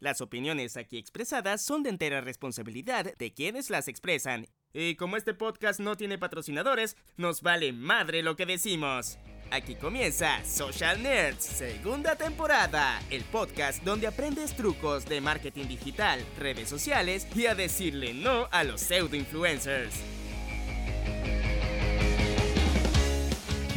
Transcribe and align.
Las 0.00 0.22
opiniones 0.22 0.78
aquí 0.78 0.96
expresadas 0.96 1.62
son 1.62 1.82
de 1.82 1.90
entera 1.90 2.22
responsabilidad 2.22 3.14
de 3.18 3.34
quienes 3.34 3.68
las 3.68 3.86
expresan. 3.86 4.46
Y 4.72 4.94
como 4.94 5.18
este 5.18 5.34
podcast 5.34 5.78
no 5.78 5.94
tiene 5.94 6.16
patrocinadores, 6.16 6.96
nos 7.18 7.42
vale 7.42 7.74
madre 7.74 8.22
lo 8.22 8.34
que 8.34 8.46
decimos. 8.46 9.18
Aquí 9.50 9.74
comienza 9.74 10.42
Social 10.44 11.02
Nerds, 11.02 11.44
segunda 11.44 12.16
temporada, 12.16 13.02
el 13.10 13.24
podcast 13.24 13.82
donde 13.82 14.06
aprendes 14.06 14.56
trucos 14.56 15.04
de 15.04 15.20
marketing 15.20 15.66
digital, 15.66 16.24
redes 16.38 16.70
sociales 16.70 17.26
y 17.36 17.44
a 17.44 17.54
decirle 17.54 18.14
no 18.14 18.48
a 18.52 18.64
los 18.64 18.80
pseudo 18.80 19.16
influencers. 19.16 20.19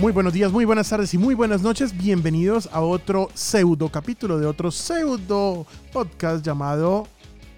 Muy 0.03 0.11
buenos 0.11 0.33
días, 0.33 0.51
muy 0.51 0.65
buenas 0.65 0.89
tardes 0.89 1.13
y 1.13 1.17
muy 1.17 1.33
buenas 1.33 1.61
noches. 1.61 1.95
Bienvenidos 1.95 2.67
a 2.73 2.81
otro 2.81 3.29
pseudo 3.35 3.87
capítulo 3.87 4.37
de 4.37 4.45
otro 4.45 4.69
pseudo 4.69 5.65
podcast 5.93 6.45
llamado 6.45 7.07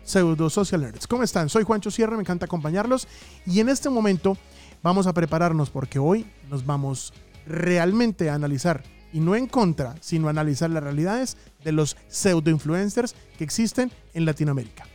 Pseudo 0.03 0.51
Social 0.51 0.81
Nerds. 0.81 1.07
¿Cómo 1.07 1.23
están? 1.23 1.49
Soy 1.49 1.63
Juancho 1.63 1.89
Sierra, 1.89 2.15
me 2.15 2.21
encanta 2.21 2.45
acompañarlos 2.45 3.07
y 3.47 3.61
en 3.61 3.69
este 3.69 3.89
momento 3.89 4.37
vamos 4.83 5.07
a 5.07 5.13
prepararnos 5.13 5.71
porque 5.71 5.97
hoy 5.97 6.27
nos 6.47 6.63
vamos 6.63 7.15
realmente 7.47 8.29
a 8.29 8.35
analizar 8.35 8.83
y 9.11 9.21
no 9.21 9.35
en 9.35 9.47
contra, 9.47 9.95
sino 9.99 10.27
a 10.27 10.29
analizar 10.29 10.69
las 10.69 10.83
realidades 10.83 11.37
de 11.63 11.71
los 11.71 11.97
pseudo 12.09 12.51
influencers 12.51 13.15
que 13.39 13.43
existen 13.43 13.91
en 14.13 14.23
Latinoamérica. 14.23 14.85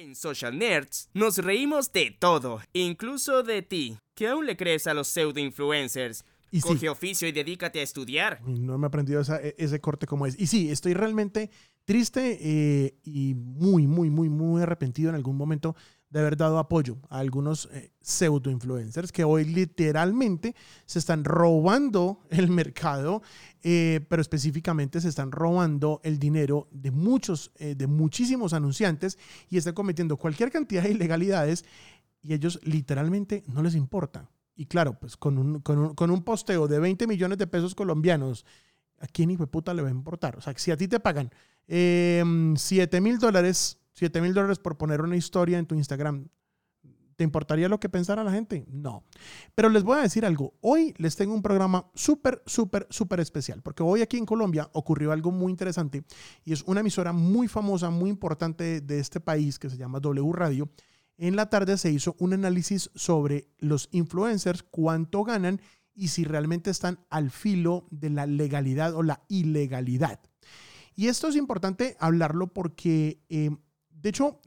En 0.00 0.14
Social 0.14 0.56
Nerds 0.56 1.08
nos 1.12 1.38
reímos 1.38 1.92
de 1.92 2.16
todo, 2.16 2.60
incluso 2.72 3.42
de 3.42 3.62
ti, 3.62 3.98
que 4.14 4.28
aún 4.28 4.46
le 4.46 4.56
crees 4.56 4.86
a 4.86 4.94
los 4.94 5.08
pseudo 5.08 5.40
influencers. 5.40 6.24
Y 6.52 6.60
sí. 6.60 6.68
Coge 6.68 6.88
oficio 6.88 7.26
y 7.26 7.32
dedícate 7.32 7.80
a 7.80 7.82
estudiar. 7.82 8.40
No 8.46 8.78
me 8.78 8.86
he 8.86 8.88
aprendido 8.88 9.20
esa- 9.20 9.42
e- 9.42 9.56
ese 9.58 9.80
corte 9.80 10.06
como 10.06 10.24
es. 10.24 10.38
Y 10.38 10.46
sí, 10.46 10.70
estoy 10.70 10.94
realmente 10.94 11.50
triste 11.84 12.38
eh, 12.40 12.94
y 13.02 13.34
muy, 13.34 13.88
muy, 13.88 14.08
muy, 14.08 14.28
muy 14.28 14.62
arrepentido 14.62 15.08
en 15.10 15.16
algún 15.16 15.36
momento 15.36 15.74
de 16.10 16.20
haber 16.20 16.36
dado 16.36 16.58
apoyo 16.58 16.96
a 17.10 17.18
algunos 17.18 17.68
eh, 17.72 17.92
pseudo 18.00 18.50
influencers 18.50 19.12
que 19.12 19.24
hoy 19.24 19.44
literalmente 19.44 20.54
se 20.86 20.98
están 20.98 21.24
robando 21.24 22.20
el 22.30 22.48
mercado, 22.48 23.22
eh, 23.62 24.00
pero 24.08 24.22
específicamente 24.22 25.00
se 25.00 25.08
están 25.08 25.30
robando 25.32 26.00
el 26.04 26.18
dinero 26.18 26.68
de 26.70 26.90
muchos, 26.90 27.52
eh, 27.56 27.74
de 27.74 27.86
muchísimos 27.86 28.52
anunciantes 28.52 29.18
y 29.50 29.58
están 29.58 29.74
cometiendo 29.74 30.16
cualquier 30.16 30.50
cantidad 30.50 30.82
de 30.82 30.92
ilegalidades 30.92 31.64
y 32.22 32.32
ellos 32.32 32.58
literalmente 32.62 33.44
no 33.46 33.62
les 33.62 33.74
importa. 33.74 34.30
Y 34.56 34.66
claro, 34.66 34.98
pues 34.98 35.16
con 35.16 35.38
un, 35.38 35.60
con 35.60 35.78
un, 35.78 35.94
con 35.94 36.10
un 36.10 36.22
posteo 36.22 36.66
de 36.66 36.80
20 36.80 37.06
millones 37.06 37.38
de 37.38 37.46
pesos 37.46 37.74
colombianos, 37.74 38.44
¿a 38.98 39.06
quién 39.06 39.30
hijo 39.30 39.44
de 39.44 39.46
puta 39.48 39.72
le 39.74 39.82
va 39.82 39.88
a 39.88 39.92
importar? 39.92 40.36
O 40.36 40.40
sea, 40.40 40.52
si 40.56 40.70
a 40.70 40.76
ti 40.76 40.88
te 40.88 40.98
pagan 40.98 41.30
eh, 41.68 42.24
7 42.56 43.00
mil 43.00 43.18
dólares, 43.18 43.78
7 43.98 44.20
mil 44.20 44.32
dólares 44.32 44.60
por 44.60 44.78
poner 44.78 45.00
una 45.00 45.16
historia 45.16 45.58
en 45.58 45.66
tu 45.66 45.74
Instagram, 45.74 46.28
¿te 47.16 47.24
importaría 47.24 47.68
lo 47.68 47.80
que 47.80 47.88
pensara 47.88 48.22
la 48.22 48.30
gente? 48.30 48.64
No. 48.70 49.02
Pero 49.56 49.70
les 49.70 49.82
voy 49.82 49.98
a 49.98 50.02
decir 50.02 50.24
algo. 50.24 50.54
Hoy 50.60 50.94
les 50.98 51.16
tengo 51.16 51.34
un 51.34 51.42
programa 51.42 51.90
súper, 51.94 52.40
súper, 52.46 52.86
súper 52.90 53.18
especial, 53.18 53.60
porque 53.60 53.82
hoy 53.82 54.00
aquí 54.00 54.16
en 54.16 54.24
Colombia 54.24 54.70
ocurrió 54.72 55.10
algo 55.10 55.32
muy 55.32 55.50
interesante 55.50 56.04
y 56.44 56.52
es 56.52 56.62
una 56.62 56.78
emisora 56.78 57.12
muy 57.12 57.48
famosa, 57.48 57.90
muy 57.90 58.08
importante 58.08 58.80
de 58.80 59.00
este 59.00 59.18
país 59.18 59.58
que 59.58 59.68
se 59.68 59.76
llama 59.76 59.98
W 59.98 60.32
Radio. 60.32 60.70
En 61.16 61.34
la 61.34 61.50
tarde 61.50 61.76
se 61.76 61.90
hizo 61.90 62.14
un 62.20 62.34
análisis 62.34 62.92
sobre 62.94 63.48
los 63.58 63.88
influencers, 63.90 64.62
cuánto 64.62 65.24
ganan 65.24 65.60
y 65.92 66.06
si 66.06 66.22
realmente 66.22 66.70
están 66.70 67.00
al 67.10 67.32
filo 67.32 67.88
de 67.90 68.10
la 68.10 68.26
legalidad 68.26 68.94
o 68.94 69.02
la 69.02 69.24
ilegalidad. 69.26 70.20
Y 70.98 71.06
esto 71.06 71.28
es 71.28 71.36
importante 71.36 71.96
hablarlo 72.00 72.52
porque, 72.52 73.24
eh, 73.28 73.50
de 74.00 74.08
hecho, 74.10 74.40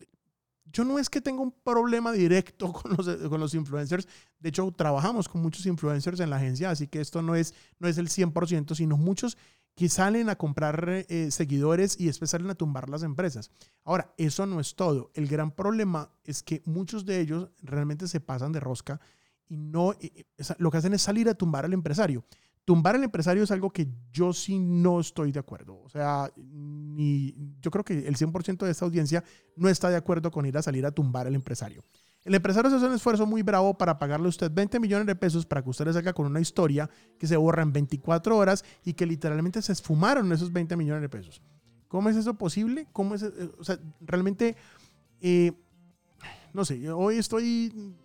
yo 0.71 0.83
no 0.85 0.99
es 0.99 1.09
que 1.09 1.21
tenga 1.21 1.41
un 1.41 1.51
problema 1.51 2.11
directo 2.11 2.71
con 2.73 2.93
los, 2.95 3.07
con 3.29 3.39
los 3.39 3.53
influencers. 3.53 4.07
De 4.39 4.49
hecho, 4.49 4.71
trabajamos 4.71 5.27
con 5.27 5.41
muchos 5.41 5.65
influencers 5.65 6.19
en 6.19 6.29
la 6.29 6.37
agencia, 6.37 6.69
así 6.69 6.87
que 6.87 7.01
esto 7.01 7.21
no 7.21 7.35
es, 7.35 7.53
no 7.79 7.87
es 7.87 7.97
el 7.97 8.07
100%, 8.07 8.75
sino 8.75 8.97
muchos 8.97 9.37
que 9.75 9.89
salen 9.89 10.29
a 10.29 10.35
comprar 10.35 11.05
eh, 11.07 11.31
seguidores 11.31 11.99
y 11.99 12.05
después 12.05 12.31
salen 12.31 12.49
a 12.49 12.55
tumbar 12.55 12.89
las 12.89 13.03
empresas. 13.03 13.51
Ahora, 13.83 14.13
eso 14.17 14.45
no 14.45 14.59
es 14.59 14.75
todo. 14.75 15.11
El 15.13 15.27
gran 15.27 15.51
problema 15.51 16.11
es 16.23 16.43
que 16.43 16.61
muchos 16.65 17.05
de 17.05 17.19
ellos 17.21 17.49
realmente 17.61 18.07
se 18.07 18.19
pasan 18.19 18.51
de 18.51 18.59
rosca 18.59 18.99
y 19.47 19.57
no, 19.57 19.93
eh, 19.93 20.25
lo 20.57 20.71
que 20.71 20.77
hacen 20.77 20.93
es 20.93 21.01
salir 21.01 21.29
a 21.29 21.33
tumbar 21.33 21.65
al 21.65 21.73
empresario. 21.73 22.23
Tumbar 22.63 22.95
al 22.95 23.03
empresario 23.03 23.43
es 23.43 23.51
algo 23.51 23.71
que 23.71 23.87
yo 24.11 24.33
sí 24.33 24.59
no 24.59 24.99
estoy 24.99 25.31
de 25.31 25.39
acuerdo. 25.39 25.81
O 25.81 25.89
sea, 25.89 26.31
ni, 26.37 27.33
yo 27.61 27.71
creo 27.71 27.83
que 27.83 28.07
el 28.07 28.15
100% 28.17 28.65
de 28.65 28.71
esta 28.71 28.85
audiencia 28.85 29.23
no 29.55 29.69
está 29.69 29.89
de 29.89 29.95
acuerdo 29.95 30.31
con 30.31 30.45
ir 30.45 30.57
a 30.57 30.61
salir 30.61 30.85
a 30.85 30.91
tumbar 30.91 31.27
al 31.27 31.35
empresario. 31.35 31.83
El 32.23 32.35
empresario 32.35 32.69
se 32.69 32.77
hace 32.77 32.85
un 32.85 32.93
esfuerzo 32.93 33.25
muy 33.25 33.41
bravo 33.41 33.77
para 33.77 33.97
pagarle 33.97 34.27
a 34.27 34.29
usted 34.29 34.51
20 34.51 34.79
millones 34.79 35.07
de 35.07 35.15
pesos 35.15 35.45
para 35.45 35.63
que 35.63 35.69
usted 35.69 35.85
le 35.85 35.93
saca 35.93 36.13
con 36.13 36.27
una 36.27 36.39
historia 36.39 36.89
que 37.17 37.25
se 37.25 37.35
borra 37.35 37.63
en 37.63 37.73
24 37.73 38.37
horas 38.37 38.63
y 38.83 38.93
que 38.93 39.07
literalmente 39.07 39.61
se 39.61 39.71
esfumaron 39.71 40.31
esos 40.31 40.53
20 40.53 40.77
millones 40.77 41.01
de 41.01 41.09
pesos. 41.09 41.41
¿Cómo 41.87 42.09
es 42.09 42.15
eso 42.15 42.35
posible? 42.35 42.87
¿Cómo 42.93 43.15
es, 43.15 43.23
eh, 43.23 43.51
o 43.57 43.63
sea, 43.63 43.79
realmente, 44.01 44.55
eh, 45.19 45.51
no 46.53 46.63
sé, 46.63 46.89
hoy 46.91 47.17
estoy, 47.17 47.95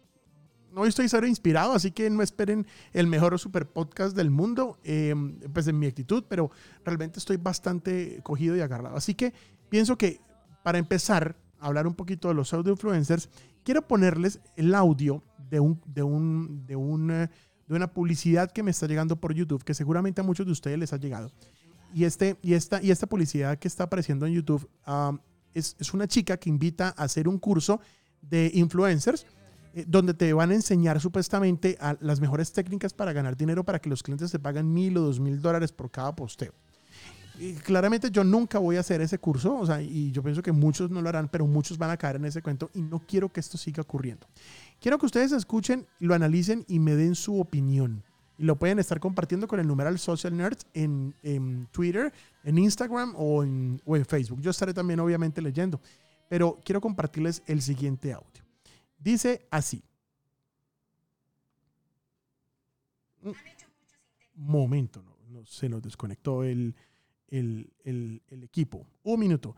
hoy 0.76 0.88
estoy 0.88 1.09
cero 1.09 1.26
inspirado, 1.26 1.72
así 1.72 1.91
que 1.91 2.09
no 2.10 2.22
esperen 2.22 2.66
el 2.92 3.06
mejor 3.06 3.38
super 3.38 3.66
podcast 3.66 4.14
del 4.14 4.31
mundo, 4.31 4.78
eh, 4.84 5.14
pues 5.53 5.66
en 5.69 5.78
mi 5.78 5.87
actitud, 5.87 6.25
pero 6.28 6.50
realmente 6.84 7.19
estoy 7.19 7.38
bastante 7.38 8.20
cogido 8.22 8.56
y 8.56 8.60
agarrado. 8.60 8.97
Así 8.97 9.14
que 9.14 9.32
pienso 9.69 9.97
que 9.97 10.20
para 10.62 10.78
empezar 10.78 11.37
a 11.59 11.66
hablar 11.66 11.87
un 11.87 11.94
poquito 11.94 12.28
de 12.28 12.34
los 12.34 12.48
pseudo 12.48 12.70
influencers, 12.70 13.31
quiero 13.64 13.88
ponerles 13.88 14.41
el 14.56 14.75
audio 14.75 15.22
de 15.48 15.60
un, 15.60 15.81
de 15.87 16.03
un, 16.03 16.66
de 16.66 16.76
un, 16.76 17.10
eh, 17.10 17.28
de 17.66 17.75
una 17.75 17.93
publicidad 17.93 18.50
que 18.50 18.62
me 18.62 18.70
está 18.70 18.87
llegando 18.87 19.16
por 19.16 19.32
YouTube, 19.32 19.64
que 19.64 19.75
seguramente 19.75 20.20
a 20.20 20.25
muchos 20.25 20.44
de 20.44 20.53
ustedes 20.53 20.78
les 20.78 20.93
ha 20.93 20.98
llegado. 20.98 21.32
Y, 21.94 22.04
este, 22.04 22.37
y, 22.43 22.53
esta, 22.53 22.82
y 22.82 22.91
esta 22.91 23.06
publicidad 23.06 23.58
que 23.58 23.69
está 23.69 23.84
apareciendo 23.84 24.26
en 24.26 24.34
YouTube 24.34 24.69
um, 24.87 25.19
es, 25.54 25.76
es 25.78 25.94
una 25.94 26.06
chica 26.06 26.37
que 26.37 26.50
invita 26.50 26.88
a 26.88 27.04
hacer 27.04 27.28
un 27.28 27.38
curso 27.38 27.81
de 28.20 28.50
influencers 28.53 29.25
donde 29.87 30.14
te 30.14 30.32
van 30.32 30.50
a 30.50 30.54
enseñar 30.54 31.00
supuestamente 31.00 31.76
las 32.00 32.20
mejores 32.20 32.53
técnicas 32.53 32.94
para 32.94 33.12
ganar 33.12 33.37
dinero 33.37 33.64
para 33.64 33.78
que 33.78 33.91
los 33.91 34.03
clientes 34.03 34.31
te 34.31 34.38
paguen 34.38 34.72
mil 34.72 34.97
o 34.97 35.03
dos 35.03 35.20
mil 35.20 35.41
dólares 35.41 35.72
por 35.72 35.91
cada 35.91 36.14
posteo. 36.14 36.53
Claramente 37.64 38.10
yo 38.10 38.25
nunca 38.25 38.59
voy 38.59 38.76
a 38.76 38.81
hacer 38.81 39.03
ese 39.03 39.19
curso, 39.19 39.59
o 39.59 39.66
sea, 39.66 39.82
y 39.82 40.10
yo 40.10 40.22
pienso 40.22 40.41
que 40.41 40.53
muchos 40.53 40.91
no 40.91 41.03
lo 41.03 41.10
harán, 41.10 41.28
pero 41.28 41.47
muchos 41.47 41.76
van 41.76 41.91
a 41.91 41.98
caer 41.98 42.16
en 42.16 42.25
ese 42.25 42.41
cuento 42.41 42.70
y 42.72 42.81
no 42.81 43.00
quiero 43.00 43.31
que 43.31 43.41
esto 43.41 43.59
siga 43.59 43.82
ocurriendo. 43.82 44.26
Quiero 44.81 44.98
que 44.98 45.04
ustedes 45.04 45.32
escuchen, 45.32 45.87
lo 45.98 46.14
analicen 46.14 46.64
y 46.66 46.78
me 46.78 46.94
den 46.94 47.14
su 47.14 47.38
opinión. 47.38 48.03
Y 48.38 48.44
lo 48.44 48.56
pueden 48.56 48.78
estar 48.78 49.00
compartiendo 49.00 49.47
con 49.48 49.60
el 49.60 49.66
numeral 49.66 49.98
Social 49.98 50.34
Nerds 50.34 50.66
en, 50.72 51.14
en 51.22 51.69
Twitter, 51.72 52.10
en 52.44 52.56
Instagram 52.56 53.14
o 53.16 53.44
o 53.84 53.97
en 53.97 54.06
Facebook. 54.06 54.41
Yo 54.41 54.50
estaré 54.50 54.72
también 54.72 55.00
obviamente 55.00 55.43
leyendo, 55.43 55.78
pero 56.31 56.58
quiero 56.64 56.81
compartirles 56.81 57.43
el 57.47 57.60
siguiente 57.60 58.14
audio. 58.14 58.45
Dice 58.98 59.46
así. 59.50 59.84
Momento, 64.34 65.02
no, 65.28 65.44
se 65.46 65.68
nos 65.68 65.82
desconectó 65.82 66.44
el, 66.44 66.74
el, 67.28 67.72
el- 67.84 68.22
equipo. 68.44 68.86
Un 69.02 69.20
minuto. 69.20 69.56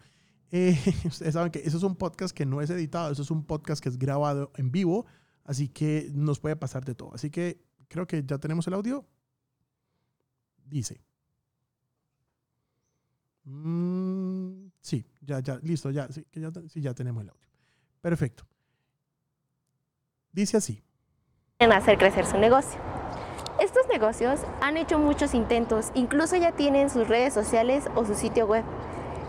Eh, 0.50 0.76
ustedes 1.04 1.34
saben 1.34 1.50
que 1.50 1.59
eso 1.60 1.76
es 1.76 1.82
un 1.82 1.97
podcast 1.97 2.34
que 2.34 2.47
no 2.47 2.60
es 2.62 2.71
editado, 2.71 3.10
eso 3.12 3.22
es 3.22 3.31
un 3.31 3.44
podcast 3.44 3.82
que 3.82 3.88
es 3.88 3.99
grabado 3.99 4.52
en 4.56 4.70
vivo, 4.70 5.05
así 5.44 5.69
que 5.69 6.11
nos 6.14 6.38
puede 6.38 6.56
pasar 6.56 6.84
de 6.84 6.94
todo. 6.94 7.12
Así 7.14 7.31
que 7.31 7.61
creo 7.88 8.06
que 8.06 8.23
ya 8.25 8.38
tenemos 8.38 8.67
el 8.69 8.75
audio. 8.75 9.06
Dice. 10.64 11.02
Mm, 13.44 14.69
sí, 14.81 15.05
ya, 15.23 15.41
ya, 15.41 15.58
listo, 15.62 15.91
ya, 15.91 16.06
sí, 16.12 16.25
ya, 16.34 16.52
sí, 16.69 16.81
ya 16.81 16.94
tenemos 16.94 17.23
el 17.23 17.31
audio. 17.31 17.49
Perfecto. 18.00 18.46
Dice 20.33 20.57
así. 20.59 20.83
en 21.61 21.73
hacer 21.73 21.99
crecer 21.99 22.25
su 22.25 22.39
negocio. 22.39 22.79
Estos 23.59 23.89
negocios 23.89 24.41
han 24.61 24.77
hecho 24.77 24.99
muchos 25.01 25.35
intentos, 25.35 25.91
incluso 25.95 26.37
ya 26.37 26.53
tienen 26.53 26.91
sus 26.91 27.09
redes 27.09 27.35
sociales 27.35 27.85
o 27.97 28.05
su 28.05 28.15
sitio 28.15 28.47
web. 28.47 28.63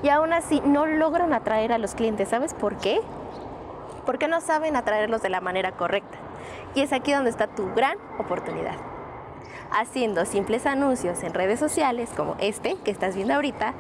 Y 0.03 0.09
aún 0.09 0.33
así 0.33 0.61
no 0.63 0.85
logran 0.85 1.33
atraer 1.33 1.71
a 1.73 1.79
los 1.79 1.95
clientes. 1.95 2.29
¿Sabes 2.29 2.53
por 2.53 2.77
qué? 2.77 3.01
Porque 4.05 4.27
no 4.27 4.39
saben 4.41 4.75
atraerlos 4.75 5.23
de 5.23 5.29
la 5.29 5.41
manera 5.41 5.71
correcta. 5.71 6.17
Y 6.75 6.81
es 6.81 6.93
aquí 6.93 7.11
donde 7.11 7.31
está 7.31 7.47
tu 7.47 7.73
gran 7.73 7.97
oportunidad. 8.19 8.75
Haciendo 9.71 10.25
simples 10.25 10.67
anuncios 10.67 11.23
en 11.23 11.33
redes 11.33 11.59
sociales 11.59 12.09
como 12.15 12.35
este 12.39 12.75
que 12.83 12.91
estás 12.91 13.15
viendo 13.15 13.33
ahorita 13.33 13.73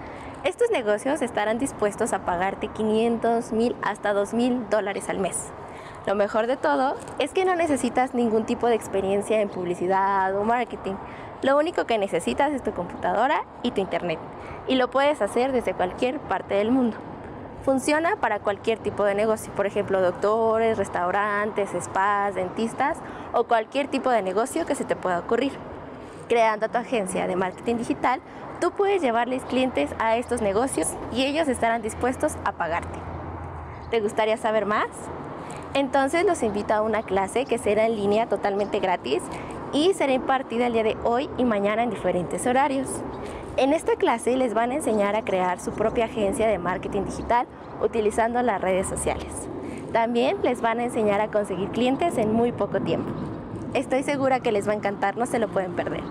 Estos 0.43 0.71
negocios 0.71 1.21
estarán 1.21 1.59
dispuestos 1.59 2.13
a 2.13 2.25
pagarte 2.25 2.69
500, 2.69 3.51
1000 3.51 3.75
hasta 3.81 4.13
2000 4.13 4.69
dólares 4.69 5.09
al 5.09 5.19
mes. 5.19 5.51
Lo 6.05 6.15
mejor 6.15 6.47
de 6.47 6.57
todo 6.57 6.95
es 7.19 7.33
que 7.33 7.45
no 7.45 7.55
necesitas 7.55 8.13
ningún 8.13 8.45
tipo 8.45 8.67
de 8.67 8.75
experiencia 8.75 9.41
en 9.41 9.49
publicidad 9.49 10.35
o 10.35 10.43
marketing. 10.43 10.95
Lo 11.41 11.57
único 11.57 11.85
que 11.85 11.97
necesitas 11.97 12.51
es 12.51 12.63
tu 12.63 12.71
computadora 12.71 13.43
y 13.63 13.71
tu 13.71 13.81
internet. 13.81 14.19
Y 14.67 14.75
lo 14.75 14.89
puedes 14.89 15.21
hacer 15.21 15.51
desde 15.51 15.73
cualquier 15.73 16.19
parte 16.19 16.55
del 16.55 16.71
mundo. 16.71 16.97
Funciona 17.63 18.15
para 18.15 18.39
cualquier 18.39 18.79
tipo 18.79 19.03
de 19.03 19.15
negocio, 19.15 19.51
por 19.53 19.65
ejemplo, 19.65 20.01
doctores, 20.01 20.77
restaurantes, 20.77 21.69
spas, 21.79 22.33
dentistas 22.33 22.97
o 23.33 23.43
cualquier 23.43 23.89
tipo 23.89 24.09
de 24.09 24.21
negocio 24.21 24.65
que 24.65 24.75
se 24.75 24.85
te 24.85 24.95
pueda 24.95 25.19
ocurrir. 25.19 25.51
Creando 26.29 26.69
tu 26.69 26.77
agencia 26.77 27.27
de 27.27 27.35
marketing 27.35 27.75
digital, 27.75 28.21
tú 28.61 28.71
puedes 28.71 29.01
llevarles 29.01 29.43
clientes 29.43 29.91
a 29.99 30.15
estos 30.15 30.41
negocios 30.41 30.87
y 31.11 31.25
ellos 31.25 31.47
estarán 31.47 31.81
dispuestos 31.81 32.37
a 32.45 32.53
pagarte. 32.53 32.99
¿Te 33.91 33.99
gustaría 33.99 34.37
saber 34.37 34.65
más? 34.65 34.87
Entonces 35.73 36.25
los 36.25 36.41
invito 36.41 36.73
a 36.73 36.81
una 36.81 37.03
clase 37.03 37.45
que 37.45 37.57
será 37.57 37.85
en 37.85 37.95
línea 37.95 38.27
totalmente 38.27 38.79
gratis 38.79 39.21
y 39.71 39.93
será 39.93 40.13
impartida 40.13 40.67
el 40.67 40.73
día 40.73 40.83
de 40.83 40.97
hoy 41.03 41.29
y 41.37 41.45
mañana 41.45 41.83
en 41.83 41.91
diferentes 41.91 42.47
horarios. 42.47 42.89
En 43.57 43.73
esta 43.73 43.95
clase 43.95 44.35
les 44.35 44.53
van 44.53 44.71
a 44.71 44.75
enseñar 44.75 45.15
a 45.15 45.23
crear 45.23 45.59
su 45.59 45.71
propia 45.71 46.05
agencia 46.05 46.47
de 46.47 46.57
marketing 46.57 47.03
digital 47.03 47.45
utilizando 47.83 48.41
las 48.41 48.61
redes 48.61 48.87
sociales. 48.87 49.49
También 49.93 50.37
les 50.43 50.61
van 50.61 50.79
a 50.79 50.85
enseñar 50.85 51.21
a 51.21 51.29
conseguir 51.29 51.69
clientes 51.69 52.17
en 52.17 52.33
muy 52.33 52.51
poco 52.51 52.79
tiempo. 52.81 53.11
Estoy 53.73 54.03
segura 54.03 54.39
que 54.39 54.51
les 54.51 54.67
va 54.67 54.71
a 54.71 54.75
encantar, 54.75 55.17
no 55.17 55.25
se 55.25 55.39
lo 55.39 55.49
pueden 55.49 55.75
perder. 55.75 56.03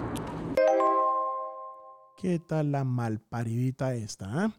¿Qué 2.16 2.38
tal 2.38 2.72
la 2.72 2.84
malparidita 2.84 3.94
esta? 3.94 4.26
ah? 4.28 4.50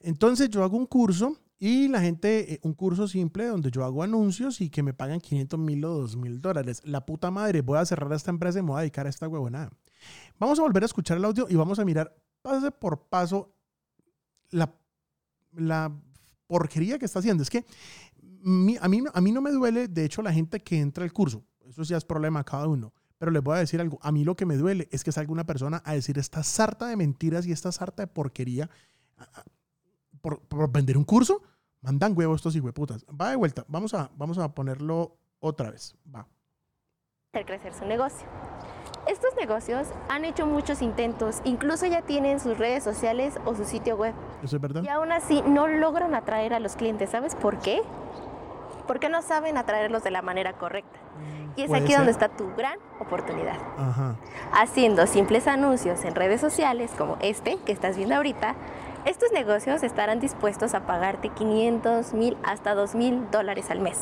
Entonces 0.00 0.48
yo 0.50 0.64
hago 0.64 0.76
un 0.76 0.86
curso 0.86 1.36
y 1.58 1.88
la 1.88 2.00
gente, 2.00 2.54
eh, 2.54 2.60
un 2.62 2.74
curso 2.74 3.08
simple 3.08 3.46
donde 3.46 3.70
yo 3.70 3.84
hago 3.84 4.02
anuncios 4.02 4.60
y 4.60 4.68
que 4.70 4.82
me 4.82 4.92
pagan 4.92 5.20
500 5.20 5.58
mil 5.58 5.84
o 5.84 5.90
2 6.00 6.16
mil 6.16 6.40
dólares. 6.40 6.82
La 6.84 7.06
puta 7.06 7.30
madre, 7.30 7.62
voy 7.62 7.78
a 7.78 7.86
cerrar 7.86 8.12
esta 8.12 8.30
empresa 8.30 8.58
y 8.58 8.62
me 8.62 8.68
voy 8.70 8.78
a 8.78 8.80
dedicar 8.80 9.06
a 9.06 9.10
esta 9.10 9.28
huevonada. 9.28 9.70
Vamos 10.38 10.58
a 10.58 10.62
volver 10.62 10.82
a 10.82 10.86
escuchar 10.86 11.16
el 11.16 11.24
audio 11.24 11.46
y 11.48 11.54
vamos 11.54 11.78
a 11.78 11.84
mirar 11.84 12.14
paso 12.42 12.70
por 12.72 13.08
paso 13.08 13.54
la, 14.50 14.74
la 15.52 15.92
porquería 16.46 16.98
que 16.98 17.06
está 17.06 17.20
haciendo. 17.20 17.42
Es 17.42 17.50
que 17.50 17.64
a, 18.80 18.88
mí, 18.88 19.04
a 19.12 19.20
mí 19.20 19.32
no 19.32 19.40
me 19.40 19.50
duele, 19.52 19.88
de 19.88 20.04
hecho, 20.04 20.20
la 20.22 20.32
gente 20.32 20.60
que 20.60 20.78
entra 20.80 21.04
al 21.04 21.12
curso. 21.12 21.44
Eso 21.66 21.82
ya 21.84 21.96
es 21.96 22.04
problema 22.04 22.40
de 22.40 22.44
cada 22.44 22.68
uno. 22.68 22.92
Pero 23.16 23.30
les 23.30 23.42
voy 23.42 23.56
a 23.56 23.60
decir 23.60 23.80
algo. 23.80 23.98
A 24.02 24.12
mí 24.12 24.22
lo 24.24 24.36
que 24.36 24.44
me 24.44 24.56
duele 24.56 24.88
es 24.90 25.02
que 25.02 25.12
salga 25.12 25.32
una 25.32 25.46
persona 25.46 25.80
a 25.86 25.94
decir 25.94 26.18
esta 26.18 26.42
sarta 26.42 26.88
de 26.88 26.96
mentiras 26.96 27.46
y 27.46 27.52
esta 27.52 27.72
sarta 27.72 28.02
de 28.02 28.06
porquería 28.08 28.68
a- 29.16 29.22
a- 29.22 29.44
por, 30.24 30.40
por 30.40 30.72
vender 30.72 30.96
un 30.96 31.04
curso. 31.04 31.42
Mandan 31.82 32.16
huevos 32.16 32.36
estos 32.36 32.56
hijueputas. 32.56 33.04
Va 33.20 33.28
de 33.28 33.36
vuelta. 33.36 33.66
Vamos 33.68 33.92
a, 33.92 34.10
vamos 34.16 34.38
a 34.38 34.54
ponerlo 34.54 35.18
otra 35.38 35.70
vez. 35.70 35.94
Va. 36.12 36.26
hacer 37.34 37.44
crecer 37.44 37.74
su 37.74 37.84
negocio. 37.84 38.26
Estos 39.06 39.36
negocios 39.36 39.88
han 40.08 40.24
hecho 40.24 40.46
muchos 40.46 40.80
intentos, 40.80 41.42
incluso 41.44 41.84
ya 41.84 42.00
tienen 42.00 42.40
sus 42.40 42.56
redes 42.56 42.82
sociales 42.82 43.34
o 43.44 43.54
su 43.54 43.66
sitio 43.66 43.96
web. 43.96 44.14
¿Eso 44.42 44.56
es 44.56 44.62
verdad? 44.62 44.82
Y 44.82 44.88
aún 44.88 45.12
así 45.12 45.42
no 45.42 45.68
logran 45.68 46.14
atraer 46.14 46.54
a 46.54 46.58
los 46.58 46.74
clientes. 46.74 47.10
¿Sabes 47.10 47.34
por 47.34 47.58
qué? 47.58 47.82
Porque 48.86 49.10
no 49.10 49.20
saben 49.20 49.58
atraerlos 49.58 50.02
de 50.04 50.10
la 50.10 50.22
manera 50.22 50.54
correcta. 50.54 50.98
Y 51.56 51.64
es 51.64 51.72
aquí 51.72 51.92
donde 51.92 52.14
ser. 52.14 52.22
está 52.22 52.28
tu 52.30 52.50
gran 52.56 52.78
oportunidad. 52.98 53.58
Ajá. 53.76 54.16
Haciendo 54.52 55.06
simples 55.06 55.46
anuncios 55.46 56.02
en 56.06 56.14
redes 56.14 56.40
sociales 56.40 56.90
como 56.96 57.18
este 57.20 57.58
que 57.66 57.72
estás 57.72 57.98
viendo 57.98 58.14
ahorita, 58.14 58.54
estos 59.06 59.32
negocios 59.32 59.82
estarán 59.82 60.18
dispuestos 60.18 60.74
a 60.74 60.86
pagarte 60.86 61.28
500, 61.28 62.14
1000 62.14 62.36
hasta 62.42 62.74
2000 62.74 63.30
dólares 63.30 63.70
al 63.70 63.80
mes. 63.80 63.98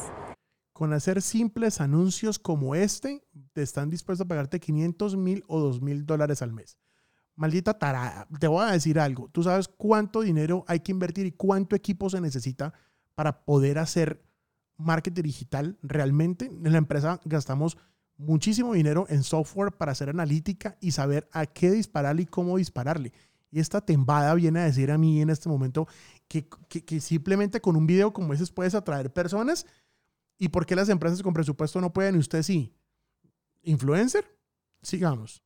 Con 0.73 0.93
hacer 0.93 1.23
simples 1.23 1.81
anuncios 1.81 2.39
como 2.39 2.75
este, 2.75 3.25
te 3.53 3.63
están 3.63 3.91
dispuestos 3.91 4.25
a 4.25 4.29
pagarte 4.29 4.61
500 4.61 5.17
mil 5.17 5.45
o 5.49 5.61
2 5.61 5.83
mil 5.83 6.07
dólares 6.07 6.41
al 6.41 6.53
mes. 6.53 6.79
Maldita 7.35 7.79
tarada. 7.79 8.29
Te 8.39 8.47
voy 8.47 8.65
a 8.65 8.73
decir 8.73 8.99
algo. 8.99 9.29
Tú 9.31 9.43
sabes 9.43 9.69
cuánto 9.69 10.21
dinero 10.21 10.65
hay 10.69 10.81
que 10.81 10.93
invertir 10.93 11.27
y 11.27 11.33
cuánto 11.33 11.75
equipo 11.75 12.09
se 12.09 12.21
necesita 12.21 12.73
para 13.15 13.45
poder 13.45 13.79
hacer 13.79 14.25
marketing 14.77 15.23
digital 15.23 15.79
realmente. 15.83 16.47
En 16.47 16.73
la 16.73 16.79
empresa 16.79 17.21
gastamos 17.25 17.77
muchísimo 18.17 18.75
dinero 18.75 19.07
en 19.09 19.23
software 19.25 19.73
para 19.73 19.93
hacer 19.93 20.11
analítica 20.11 20.77
y 20.81 20.93
saber 20.93 21.29
a 21.33 21.47
qué 21.47 21.71
dispararle 21.71 22.23
y 22.23 22.27
cómo 22.27 22.57
dispararle. 22.57 23.13
Y 23.53 23.61
esta 23.61 23.81
tembada 23.83 24.35
viene 24.35 24.61
a 24.61 24.65
decir 24.65 24.91
a 24.91 24.99
mí 24.99 25.21
en 25.23 25.31
este 25.31 25.49
momento 25.49 25.87
que, 26.27 26.49
que- 26.69 26.85
que 26.85 27.01
simplemente 27.01 27.61
con 27.61 27.77
un 27.77 27.87
video 27.87 28.13
como 28.13 28.33
ese 28.33 28.51
puedes 28.53 28.75
atraer 28.75 29.13
personas. 29.13 29.67
¿Y 30.39 30.49
por 30.49 30.67
qué 30.67 30.75
las 30.75 30.89
empresas 30.89 31.23
con 31.23 31.35
presupuesto 31.35 31.81
no 31.81 31.93
pueden 31.93 32.17
y 32.17 32.19
usted 32.19 32.43
sí? 32.43 32.75
¿Influencer? 33.63 34.25
Sigamos. 34.83 35.43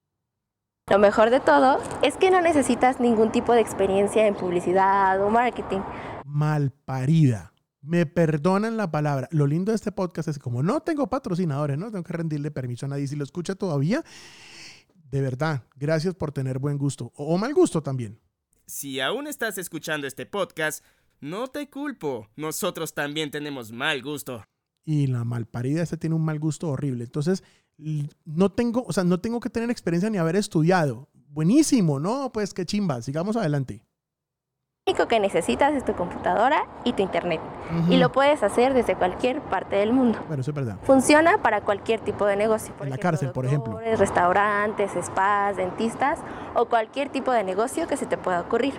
Lo 0.88 0.98
mejor 1.00 1.30
de 1.30 1.40
todo 1.40 1.78
es 2.02 2.16
que 2.16 2.30
no 2.30 2.40
necesitas 2.40 3.00
ningún 3.00 3.32
tipo 3.32 3.52
de 3.52 3.60
experiencia 3.60 4.24
en 4.26 4.36
publicidad 4.36 5.20
o 5.20 5.28
marketing. 5.28 5.80
Malparida. 6.24 7.52
Me 7.82 8.06
perdonan 8.06 8.76
la 8.76 8.90
palabra. 8.90 9.28
Lo 9.32 9.46
lindo 9.46 9.72
de 9.72 9.76
este 9.76 9.90
podcast 9.92 10.28
es 10.28 10.36
que 10.38 10.42
como 10.42 10.62
no 10.62 10.80
tengo 10.80 11.08
patrocinadores, 11.08 11.76
no 11.76 11.90
tengo 11.90 12.04
que 12.04 12.12
rendirle 12.12 12.50
permiso 12.52 12.86
a 12.86 12.88
nadie. 12.88 13.06
Si 13.08 13.16
lo 13.16 13.24
escucha 13.24 13.54
todavía, 13.56 14.04
de 15.10 15.20
verdad, 15.20 15.64
gracias 15.76 16.14
por 16.14 16.32
tener 16.32 16.58
buen 16.58 16.78
gusto. 16.78 17.12
O, 17.16 17.34
o 17.34 17.38
mal 17.38 17.54
gusto 17.54 17.82
también. 17.82 18.20
Si 18.66 19.00
aún 19.00 19.26
estás 19.26 19.58
escuchando 19.58 20.06
este 20.06 20.26
podcast, 20.26 20.84
no 21.20 21.48
te 21.48 21.70
culpo. 21.70 22.28
Nosotros 22.36 22.94
también 22.94 23.30
tenemos 23.30 23.72
mal 23.72 24.02
gusto. 24.02 24.44
Y 24.84 25.06
la 25.06 25.24
malparida 25.24 25.82
este 25.82 25.96
tiene 25.96 26.16
un 26.16 26.24
mal 26.24 26.38
gusto 26.38 26.68
horrible. 26.68 27.04
Entonces, 27.04 27.42
no 28.24 28.52
tengo, 28.52 28.84
o 28.86 28.92
sea, 28.92 29.04
no 29.04 29.20
tengo 29.20 29.40
que 29.40 29.50
tener 29.50 29.70
experiencia 29.70 30.10
ni 30.10 30.18
haber 30.18 30.36
estudiado. 30.36 31.08
Buenísimo, 31.28 32.00
¿no? 32.00 32.32
Pues 32.32 32.54
qué 32.54 32.64
chimba. 32.64 33.02
Sigamos 33.02 33.36
adelante. 33.36 33.85
Único 34.88 35.08
que 35.08 35.18
necesitas 35.18 35.74
es 35.74 35.84
tu 35.84 35.94
computadora 35.94 36.64
y 36.84 36.92
tu 36.92 37.02
internet. 37.02 37.40
Ujú. 37.76 37.92
Y 37.92 37.96
lo 37.96 38.12
puedes 38.12 38.44
hacer 38.44 38.72
desde 38.72 38.94
cualquier 38.94 39.40
parte 39.40 39.74
del 39.74 39.92
mundo. 39.92 40.20
Bueno, 40.28 40.42
eso 40.42 40.52
es 40.52 40.54
verdad. 40.54 40.76
Funciona 40.84 41.38
para 41.38 41.62
cualquier 41.62 41.98
tipo 41.98 42.24
de 42.24 42.36
negocio. 42.36 42.72
En 42.80 42.90
la 42.90 42.96
cárcel, 42.96 43.32
por 43.32 43.46
ejemplo. 43.46 43.80
Restaurantes, 43.96 44.92
spas, 45.02 45.56
dentistas 45.56 46.20
o 46.54 46.66
cualquier 46.66 47.08
tipo 47.08 47.32
de 47.32 47.42
negocio 47.42 47.88
que 47.88 47.96
se 47.96 48.06
te 48.06 48.16
pueda 48.16 48.42
ocurrir. 48.42 48.74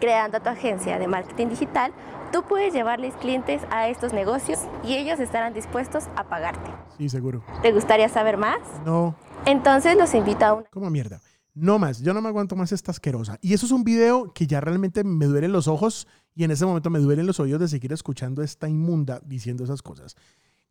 Creando 0.00 0.40
tu 0.40 0.48
agencia 0.48 0.98
de 0.98 1.06
marketing 1.06 1.48
digital, 1.48 1.92
tú 2.32 2.42
puedes 2.44 2.72
llevarles 2.72 3.14
clientes 3.16 3.60
a 3.70 3.88
estos 3.88 4.14
negocios 4.14 4.60
y 4.84 4.94
ellos 4.96 5.20
estarán 5.20 5.52
dispuestos 5.52 6.08
a 6.16 6.24
pagarte. 6.24 6.70
Sí, 6.96 7.10
seguro. 7.10 7.42
¿Te 7.60 7.72
gustaría 7.72 8.08
saber 8.08 8.38
más? 8.38 8.56
No, 8.86 9.14
Entonces 9.44 9.98
los 9.98 10.14
invito 10.14 10.46
a 10.46 10.54
una 10.54 10.64
como 10.70 10.88
mierda. 10.88 11.20
No 11.56 11.78
más, 11.78 12.02
yo 12.02 12.12
no 12.12 12.20
me 12.20 12.28
aguanto 12.28 12.54
más 12.54 12.70
esta 12.72 12.90
asquerosa. 12.90 13.38
Y 13.40 13.54
eso 13.54 13.64
es 13.64 13.72
un 13.72 13.82
video 13.82 14.34
que 14.34 14.46
ya 14.46 14.60
realmente 14.60 15.04
me 15.04 15.24
duelen 15.24 15.52
los 15.52 15.68
ojos 15.68 16.06
y 16.34 16.44
en 16.44 16.50
ese 16.50 16.66
momento 16.66 16.90
me 16.90 16.98
duelen 16.98 17.26
los 17.26 17.40
oídos 17.40 17.60
de 17.60 17.68
seguir 17.68 17.94
escuchando 17.94 18.42
esta 18.42 18.68
inmunda 18.68 19.22
diciendo 19.24 19.64
esas 19.64 19.80
cosas. 19.80 20.16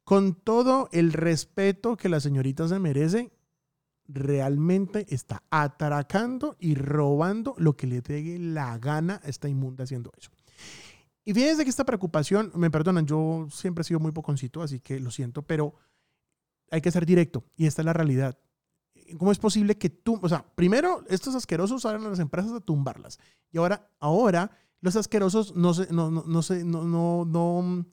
Con 0.03 0.35
todo 0.35 0.87
el 0.91 1.11
respeto 1.11 1.97
que 1.97 2.07
la 2.07 2.19
señorita 2.19 2.67
se 2.67 2.77
merece, 2.77 3.31
realmente 4.07 5.07
está 5.09 5.41
atracando 5.49 6.55
y 6.59 6.75
robando 6.75 7.55
lo 7.57 7.75
que 7.75 7.87
le 7.87 8.03
pegue 8.03 8.37
la 8.37 8.77
gana 8.77 9.19
a 9.23 9.27
esta 9.27 9.49
inmunda 9.49 9.85
haciendo 9.85 10.11
eso. 10.15 10.29
Y 11.23 11.33
fíjense 11.33 11.63
que 11.63 11.71
esta 11.71 11.83
preocupación, 11.83 12.51
me 12.53 12.69
perdonan, 12.69 13.07
yo 13.07 13.47
siempre 13.49 13.81
he 13.81 13.85
sido 13.85 13.99
muy 13.99 14.11
poconcito, 14.11 14.61
así 14.61 14.81
que 14.81 14.99
lo 14.99 15.09
siento, 15.09 15.41
pero 15.41 15.73
hay 16.69 16.81
que 16.81 16.91
ser 16.91 17.07
directo 17.07 17.43
y 17.55 17.65
esta 17.65 17.81
es 17.81 17.87
la 17.87 17.93
realidad. 17.93 18.37
¿Cómo 19.17 19.31
es 19.31 19.39
posible 19.39 19.77
que 19.77 19.89
tú, 19.89 20.19
o 20.21 20.29
sea, 20.29 20.45
primero 20.55 21.03
estos 21.09 21.35
asquerosos 21.35 21.83
salen 21.83 22.05
a 22.05 22.09
las 22.09 22.19
empresas 22.19 22.51
a 22.51 22.59
tumbarlas 22.59 23.19
y 23.51 23.57
ahora, 23.57 23.89
ahora 23.99 24.51
los 24.81 24.95
asquerosos 24.95 25.55
no 25.55 25.73
se, 25.73 25.91
no, 25.93 26.11
no, 26.11 26.23
no, 26.25 26.41
se, 26.41 26.63
no, 26.63 26.83
no, 26.83 27.25
no, 27.25 27.85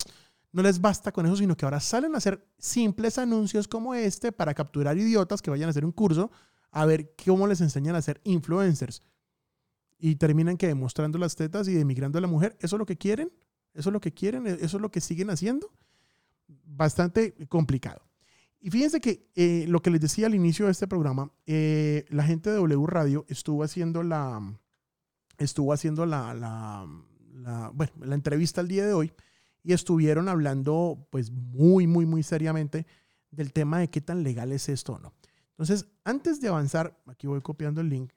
no 0.52 0.62
les 0.62 0.81
basta 0.81 1.12
con 1.12 1.26
eso, 1.26 1.37
sino 1.37 1.57
que 1.57 1.64
ahora 1.64 1.81
salen 1.81 2.14
a 2.14 2.19
hacer 2.19 2.47
simples 2.59 3.19
anuncios 3.19 3.69
como 3.69 3.95
este 3.95 4.33
para 4.33 4.54
capturar 4.54 4.97
idiotas 4.99 5.42
que 5.42 5.50
vayan 5.50 5.69
a 5.69 5.71
hacer 5.71 5.85
un 5.85 5.92
curso 5.92 6.31
a 6.71 6.87
ver 6.87 7.14
cómo 7.25 7.47
les 7.47 7.61
enseñan 7.61 7.95
a 7.97 8.02
ser 8.02 8.21
influencers 8.25 9.02
y 9.99 10.16
terminan 10.16 10.57
que 10.57 10.66
demostrando 10.66 11.19
las 11.19 11.37
tetas 11.37 11.69
y 11.69 11.75
demigrando 11.75 12.19
a 12.19 12.21
la 12.21 12.26
mujer. 12.26 12.57
¿Eso 12.61 12.76
es 12.76 12.78
lo 12.78 12.87
que 12.87 12.99
quieren? 12.99 13.33
¿Eso 13.73 13.90
es 13.90 13.92
lo 13.92 14.00
que 14.00 14.12
quieren? 14.12 14.47
¿Eso 14.47 14.76
es 14.76 14.81
lo 14.83 14.90
que 14.90 15.00
siguen 15.00 15.31
haciendo? 15.31 15.73
Bastante 16.49 17.35
complicado. 17.49 18.02
Y 18.64 18.71
fíjense 18.71 19.00
que 19.00 19.28
eh, 19.35 19.66
lo 19.69 19.83
que 19.83 19.90
les 19.90 20.00
decía 20.00 20.26
al 20.26 20.37
inicio 20.37 20.66
de 20.66 20.73
este 20.73 20.87
programa, 20.87 21.33
eh, 21.47 22.04
la 22.11 22.23
gente 22.23 22.49
de 22.49 22.57
W 22.57 22.87
Radio 22.87 23.26
estuvo 23.28 23.64
haciendo 23.64 24.04
la, 24.04 24.40
estuvo 25.37 25.73
haciendo 25.73 26.07
la, 26.07 26.33
la, 26.33 26.87
la, 27.35 27.73
bueno, 27.75 27.92
la 27.99 28.14
entrevista 28.14 28.61
el 28.61 28.69
día 28.69 28.87
de 28.87 28.92
hoy 28.92 29.12
y 29.64 29.73
estuvieron 29.73 30.28
hablando 30.28 31.09
pues 31.11 31.33
muy, 31.33 31.88
muy, 31.88 32.07
muy 32.07 32.23
seriamente 32.23 32.87
del 33.33 33.52
tema 33.52 33.81
de 33.81 33.90
qué 33.90 34.00
tan 34.00 34.23
legal 34.23 34.52
es 34.52 34.69
esto 34.69 34.92
o 34.92 34.99
no. 35.00 35.12
Entonces, 35.50 35.88
antes 36.04 36.40
de 36.40 36.47
avanzar, 36.47 36.97
aquí 37.07 37.26
voy 37.26 37.40
copiando 37.40 37.81
el 37.81 37.88
link, 37.88 38.12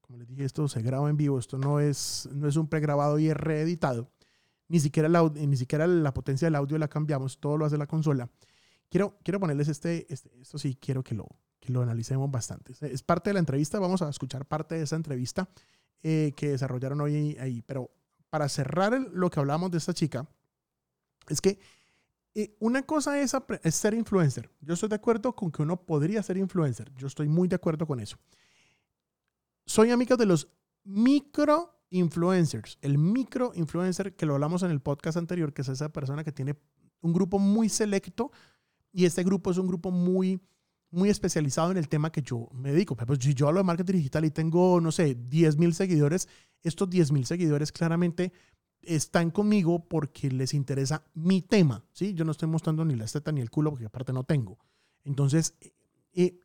como 0.00 0.18
les 0.18 0.28
dije, 0.28 0.44
esto 0.44 0.66
se 0.66 0.80
graba 0.80 1.10
en 1.10 1.18
vivo, 1.18 1.38
esto 1.38 1.58
no 1.58 1.78
es, 1.78 2.26
no 2.32 2.48
es 2.48 2.56
un 2.56 2.68
pregrabado 2.68 3.18
y 3.18 3.28
es 3.28 3.36
reeditado. 3.36 4.10
Ni 4.66 4.80
siquiera, 4.80 5.10
la, 5.10 5.30
ni 5.34 5.56
siquiera 5.58 5.86
la 5.86 6.14
potencia 6.14 6.46
del 6.46 6.54
audio 6.54 6.78
la 6.78 6.88
cambiamos, 6.88 7.38
todo 7.38 7.58
lo 7.58 7.66
hace 7.66 7.76
la 7.76 7.86
consola. 7.86 8.30
Quiero, 8.90 9.16
quiero 9.22 9.38
ponerles 9.38 9.68
este, 9.68 10.12
este 10.12 10.30
esto 10.40 10.58
sí, 10.58 10.76
quiero 10.80 11.04
que 11.04 11.14
lo, 11.14 11.28
que 11.60 11.72
lo 11.72 11.80
analicemos 11.80 12.30
bastante. 12.30 12.74
Es 12.80 13.02
parte 13.02 13.30
de 13.30 13.34
la 13.34 13.40
entrevista, 13.40 13.78
vamos 13.78 14.02
a 14.02 14.08
escuchar 14.08 14.44
parte 14.46 14.74
de 14.74 14.82
esa 14.82 14.96
entrevista 14.96 15.48
eh, 16.02 16.32
que 16.36 16.50
desarrollaron 16.50 17.00
hoy 17.00 17.36
ahí. 17.38 17.62
Pero 17.62 17.90
para 18.30 18.48
cerrar 18.48 19.00
lo 19.12 19.30
que 19.30 19.38
hablamos 19.38 19.70
de 19.70 19.78
esta 19.78 19.94
chica, 19.94 20.28
es 21.28 21.40
que 21.40 21.60
eh, 22.34 22.56
una 22.58 22.82
cosa 22.82 23.20
es, 23.20 23.36
es, 23.62 23.74
ser 23.74 23.94
influencer. 23.94 24.50
Yo 24.60 24.74
estoy 24.74 24.88
de 24.88 24.96
acuerdo 24.96 25.36
con 25.36 25.52
que 25.52 25.62
uno 25.62 25.80
podría 25.80 26.22
ser 26.22 26.36
influencer. 26.36 26.92
Yo 26.96 27.06
estoy 27.06 27.28
muy 27.28 27.46
de 27.46 27.56
acuerdo 27.56 27.86
con 27.86 28.00
eso. 28.00 28.18
Soy 29.66 29.90
amigo 29.90 30.16
de 30.16 30.26
los 30.26 30.48
micro 30.82 31.80
influencers. 31.90 32.78
El 32.80 32.98
micro 32.98 33.52
influencer 33.54 34.16
que 34.16 34.26
lo 34.26 34.34
hablamos 34.34 34.64
en 34.64 34.72
el 34.72 34.80
podcast 34.80 35.16
anterior, 35.16 35.52
que 35.52 35.62
es 35.62 35.68
esa 35.68 35.92
persona 35.92 36.24
que 36.24 36.32
tiene 36.32 36.56
un 37.00 37.12
grupo 37.12 37.38
muy 37.38 37.68
selecto 37.68 38.32
y 38.92 39.04
este 39.04 39.22
grupo 39.24 39.50
es 39.50 39.58
un 39.58 39.66
grupo 39.66 39.90
muy 39.90 40.40
muy 40.90 41.08
especializado 41.08 41.70
en 41.70 41.76
el 41.76 41.88
tema 41.88 42.10
que 42.10 42.22
yo 42.22 42.48
me 42.52 42.72
dedico. 42.72 42.96
Pues 42.96 43.20
si 43.22 43.34
yo 43.34 43.48
hablo 43.48 43.60
de 43.60 43.64
marketing 43.64 43.94
digital 43.94 44.24
y 44.24 44.30
tengo, 44.30 44.80
no 44.80 44.90
sé, 44.90 45.14
10 45.14 45.56
mil 45.56 45.74
seguidores, 45.74 46.28
estos 46.62 46.90
10 46.90 47.12
mil 47.12 47.26
seguidores 47.26 47.72
claramente 47.72 48.32
están 48.82 49.30
conmigo 49.30 49.86
porque 49.86 50.30
les 50.30 50.54
interesa 50.54 51.04
mi 51.14 51.42
tema, 51.42 51.84
¿sí? 51.92 52.14
Yo 52.14 52.24
no 52.24 52.32
estoy 52.32 52.48
mostrando 52.48 52.84
ni 52.84 52.96
la 52.96 53.04
esteta 53.04 53.30
ni 53.30 53.40
el 53.40 53.50
culo 53.50 53.70
porque 53.70 53.86
aparte 53.86 54.12
no 54.12 54.24
tengo. 54.24 54.58
Entonces, 55.04 55.54
eh, 56.12 56.38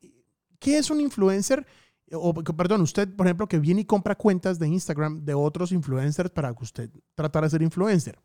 ¿qué 0.59 0.77
es 0.77 0.89
un 0.89 1.01
influencer? 1.01 1.65
O, 2.11 2.33
perdón, 2.33 2.81
usted, 2.81 3.13
por 3.15 3.25
ejemplo, 3.25 3.47
que 3.47 3.57
viene 3.57 3.81
y 3.81 3.85
compra 3.85 4.15
cuentas 4.15 4.59
de 4.59 4.67
Instagram 4.67 5.25
de 5.25 5.33
otros 5.33 5.71
influencers 5.71 6.29
para 6.29 6.53
que 6.53 6.63
usted 6.63 6.89
tratara 7.15 7.47
de 7.47 7.51
ser 7.51 7.61
influencer. 7.63 8.19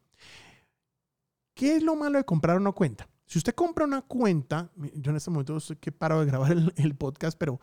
¿Qué 1.55 1.77
es 1.77 1.83
lo 1.83 1.97
malo 1.97 2.19
de 2.19 2.25
comprar 2.25 2.59
una 2.59 2.73
cuenta? 2.73 3.09
Si 3.31 3.39
usted 3.39 3.55
compra 3.55 3.85
una 3.85 4.03
cuenta, 4.03 4.73
yo 4.93 5.13
en 5.13 5.17
este 5.17 5.31
momento 5.31 5.57
estoy 5.57 5.77
que 5.77 5.93
paro 5.93 6.19
de 6.19 6.27
grabar 6.27 6.51
el, 6.51 6.97
podcast, 6.97 7.39
pero 7.39 7.61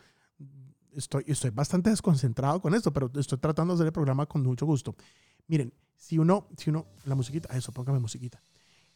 estoy, 0.94 1.26
estoy 1.28 1.50
bastante 1.50 1.90
desconcentrado 1.90 2.62
con 2.62 2.74
esto, 2.74 2.94
pero 2.94 3.12
estoy 3.16 3.38
tratando 3.38 3.74
de 3.74 3.80
hacer 3.80 3.88
el 3.88 3.92
programa 3.92 4.26
con 4.28 4.44
mucho 4.44 4.66
gusto. 4.66 4.96
Miren, 5.46 5.74
si 5.98 6.20
uno, 6.20 6.48
si 6.56 6.70
uno, 6.70 6.86
la 7.04 7.16
musiquita, 7.16 7.54
eso, 7.54 7.74
póngame 7.74 8.00
musiquita. 8.00 8.42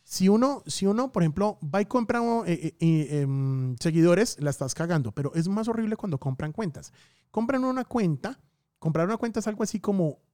Si 0.06 0.30
uno, 0.30 0.64
si 0.66 0.86
uno, 0.86 1.12
por 1.12 1.24
ejemplo, 1.24 1.60
va 1.62 1.82
y 1.82 1.88
compra 1.88 2.22
eh, 2.46 2.74
eh, 2.80 3.20
em, 3.20 3.76
seguidores, 3.78 4.38
la 4.40 4.50
estás 4.50 4.74
cagando, 4.74 5.12
pero 5.12 5.34
es 5.36 5.50
más 5.50 5.68
horrible 5.68 5.98
cuando 5.98 6.20
compran 6.20 6.54
cuentas. 6.54 6.94
Compran 7.32 7.66
una 7.66 7.84
cuenta, 7.84 8.40
comprar 8.80 9.08
una 9.08 9.18
cuenta 9.18 9.42
es 9.42 9.48
algo 9.48 9.64
así 9.64 9.82
como 9.82 10.20
eh, 10.22 10.31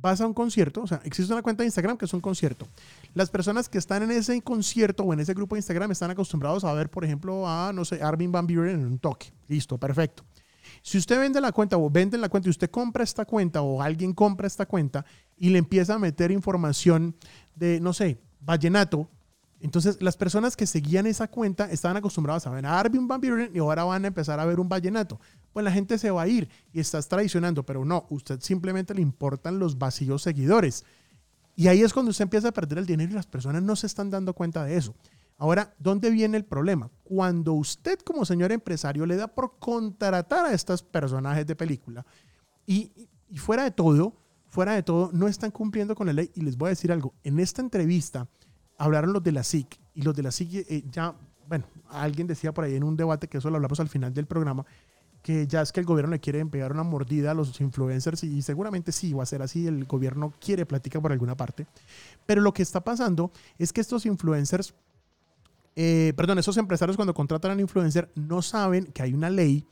vas 0.00 0.20
a 0.20 0.26
un 0.26 0.34
concierto, 0.34 0.82
o 0.82 0.86
sea, 0.86 1.00
existe 1.04 1.32
una 1.32 1.42
cuenta 1.42 1.62
de 1.62 1.66
Instagram 1.66 1.96
que 1.96 2.04
es 2.04 2.12
un 2.14 2.20
concierto. 2.20 2.66
Las 3.14 3.30
personas 3.30 3.68
que 3.68 3.78
están 3.78 4.02
en 4.02 4.10
ese 4.10 4.40
concierto 4.42 5.04
o 5.04 5.12
en 5.12 5.20
ese 5.20 5.34
grupo 5.34 5.54
de 5.54 5.60
Instagram 5.60 5.90
están 5.92 6.10
acostumbrados 6.10 6.64
a 6.64 6.72
ver, 6.72 6.90
por 6.90 7.04
ejemplo, 7.04 7.48
a, 7.48 7.72
no 7.72 7.84
sé, 7.84 8.02
Armin 8.02 8.32
Van 8.32 8.46
Buren 8.46 8.80
en 8.80 8.86
un 8.86 8.98
toque. 8.98 9.32
Listo, 9.48 9.78
perfecto. 9.78 10.24
Si 10.82 10.98
usted 10.98 11.18
vende 11.18 11.40
la 11.40 11.52
cuenta 11.52 11.76
o 11.76 11.90
vende 11.90 12.16
la 12.16 12.28
cuenta 12.28 12.48
y 12.48 12.50
usted 12.50 12.70
compra 12.70 13.04
esta 13.04 13.24
cuenta 13.24 13.62
o 13.62 13.82
alguien 13.82 14.12
compra 14.12 14.46
esta 14.46 14.66
cuenta 14.66 15.04
y 15.36 15.50
le 15.50 15.58
empieza 15.58 15.94
a 15.94 15.98
meter 15.98 16.30
información 16.30 17.14
de, 17.54 17.80
no 17.80 17.92
sé, 17.92 18.18
vallenato, 18.40 19.08
entonces 19.60 20.00
las 20.00 20.16
personas 20.16 20.56
que 20.56 20.66
seguían 20.66 21.06
esa 21.06 21.28
cuenta 21.28 21.70
estaban 21.70 21.96
acostumbradas 21.96 22.46
a 22.46 22.50
ver 22.50 22.64
a 22.64 22.78
Armin 22.78 23.06
Van 23.06 23.20
Buren 23.20 23.50
y 23.54 23.58
ahora 23.58 23.84
van 23.84 24.04
a 24.04 24.08
empezar 24.08 24.40
a 24.40 24.46
ver 24.46 24.58
un 24.58 24.68
vallenato. 24.68 25.20
Pues 25.52 25.64
la 25.64 25.72
gente 25.72 25.98
se 25.98 26.10
va 26.10 26.22
a 26.22 26.28
ir 26.28 26.48
y 26.72 26.80
estás 26.80 27.08
traicionando, 27.08 27.64
pero 27.64 27.84
no, 27.84 28.06
usted 28.10 28.40
simplemente 28.40 28.94
le 28.94 29.02
importan 29.02 29.58
los 29.58 29.78
vacíos 29.78 30.22
seguidores. 30.22 30.84
Y 31.56 31.68
ahí 31.68 31.82
es 31.82 31.92
cuando 31.92 32.10
usted 32.10 32.22
empieza 32.22 32.48
a 32.48 32.52
perder 32.52 32.78
el 32.78 32.86
dinero 32.86 33.12
y 33.12 33.14
las 33.14 33.26
personas 33.26 33.62
no 33.62 33.76
se 33.76 33.86
están 33.86 34.08
dando 34.08 34.32
cuenta 34.32 34.64
de 34.64 34.76
eso. 34.76 34.94
Ahora, 35.36 35.74
¿dónde 35.78 36.10
viene 36.10 36.36
el 36.36 36.44
problema? 36.44 36.90
Cuando 37.02 37.54
usted 37.54 37.98
como 38.00 38.24
señor 38.24 38.52
empresario 38.52 39.06
le 39.06 39.16
da 39.16 39.26
por 39.26 39.58
contratar 39.58 40.46
a 40.46 40.52
estos 40.52 40.82
personajes 40.82 41.46
de 41.46 41.56
película 41.56 42.04
y, 42.66 43.08
fuera 43.36 43.64
de 43.64 43.70
todo, 43.70 44.16
fuera 44.48 44.72
de 44.74 44.82
todo, 44.82 45.10
no 45.12 45.28
están 45.28 45.50
cumpliendo 45.50 45.94
con 45.94 46.06
la 46.06 46.12
ley. 46.12 46.30
Y 46.34 46.42
les 46.42 46.56
voy 46.56 46.68
a 46.68 46.70
decir 46.70 46.92
algo, 46.92 47.14
en 47.24 47.40
esta 47.40 47.62
entrevista 47.62 48.28
hablaron 48.80 49.12
los 49.12 49.22
de 49.22 49.32
la 49.32 49.44
SIC 49.44 49.78
y 49.94 50.02
los 50.02 50.16
de 50.16 50.22
la 50.22 50.32
SIC 50.32 50.54
eh, 50.54 50.84
ya, 50.90 51.14
bueno, 51.46 51.66
alguien 51.90 52.26
decía 52.26 52.52
por 52.52 52.64
ahí 52.64 52.74
en 52.74 52.82
un 52.82 52.96
debate 52.96 53.28
que 53.28 53.38
eso 53.38 53.50
lo 53.50 53.56
hablamos 53.56 53.78
al 53.78 53.90
final 53.90 54.14
del 54.14 54.26
programa, 54.26 54.64
que 55.22 55.46
ya 55.46 55.60
es 55.60 55.70
que 55.70 55.80
el 55.80 55.86
gobierno 55.86 56.12
le 56.12 56.18
quiere 56.18 56.44
pegar 56.46 56.72
una 56.72 56.82
mordida 56.82 57.32
a 57.32 57.34
los 57.34 57.60
influencers 57.60 58.24
y 58.24 58.40
seguramente 58.40 58.90
sí 58.90 59.12
va 59.12 59.22
a 59.22 59.26
ser 59.26 59.42
así, 59.42 59.66
el 59.66 59.84
gobierno 59.84 60.32
quiere 60.40 60.64
platicar 60.64 61.02
por 61.02 61.12
alguna 61.12 61.36
parte, 61.36 61.66
pero 62.24 62.40
lo 62.40 62.54
que 62.54 62.62
está 62.62 62.82
pasando 62.82 63.30
es 63.58 63.70
que 63.70 63.82
estos 63.82 64.06
influencers 64.06 64.74
eh, 65.76 66.14
perdón, 66.16 66.38
esos 66.38 66.56
empresarios 66.56 66.96
cuando 66.96 67.14
contratan 67.14 67.52
al 67.52 67.60
influencer 67.60 68.10
no 68.14 68.40
saben 68.40 68.86
que 68.86 69.02
hay 69.02 69.12
una 69.12 69.28
ley 69.28 69.66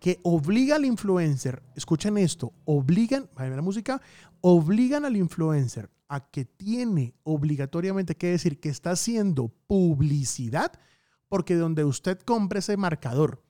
que 0.00 0.20
obliga 0.22 0.76
al 0.76 0.86
influencer, 0.86 1.62
escuchen 1.76 2.16
esto, 2.16 2.52
obligan, 2.64 3.28
a 3.36 3.46
la 3.46 3.62
música, 3.62 4.00
obligan 4.40 5.04
al 5.04 5.16
influencer 5.16 5.88
a 6.08 6.30
que 6.30 6.44
tiene 6.44 7.14
obligatoriamente 7.22 8.16
que 8.16 8.28
decir 8.28 8.60
que 8.60 8.68
está 8.68 8.92
haciendo 8.92 9.48
publicidad, 9.66 10.72
porque 11.28 11.56
donde 11.56 11.84
usted 11.84 12.18
compre 12.20 12.60
ese 12.60 12.76
marcador, 12.76 13.42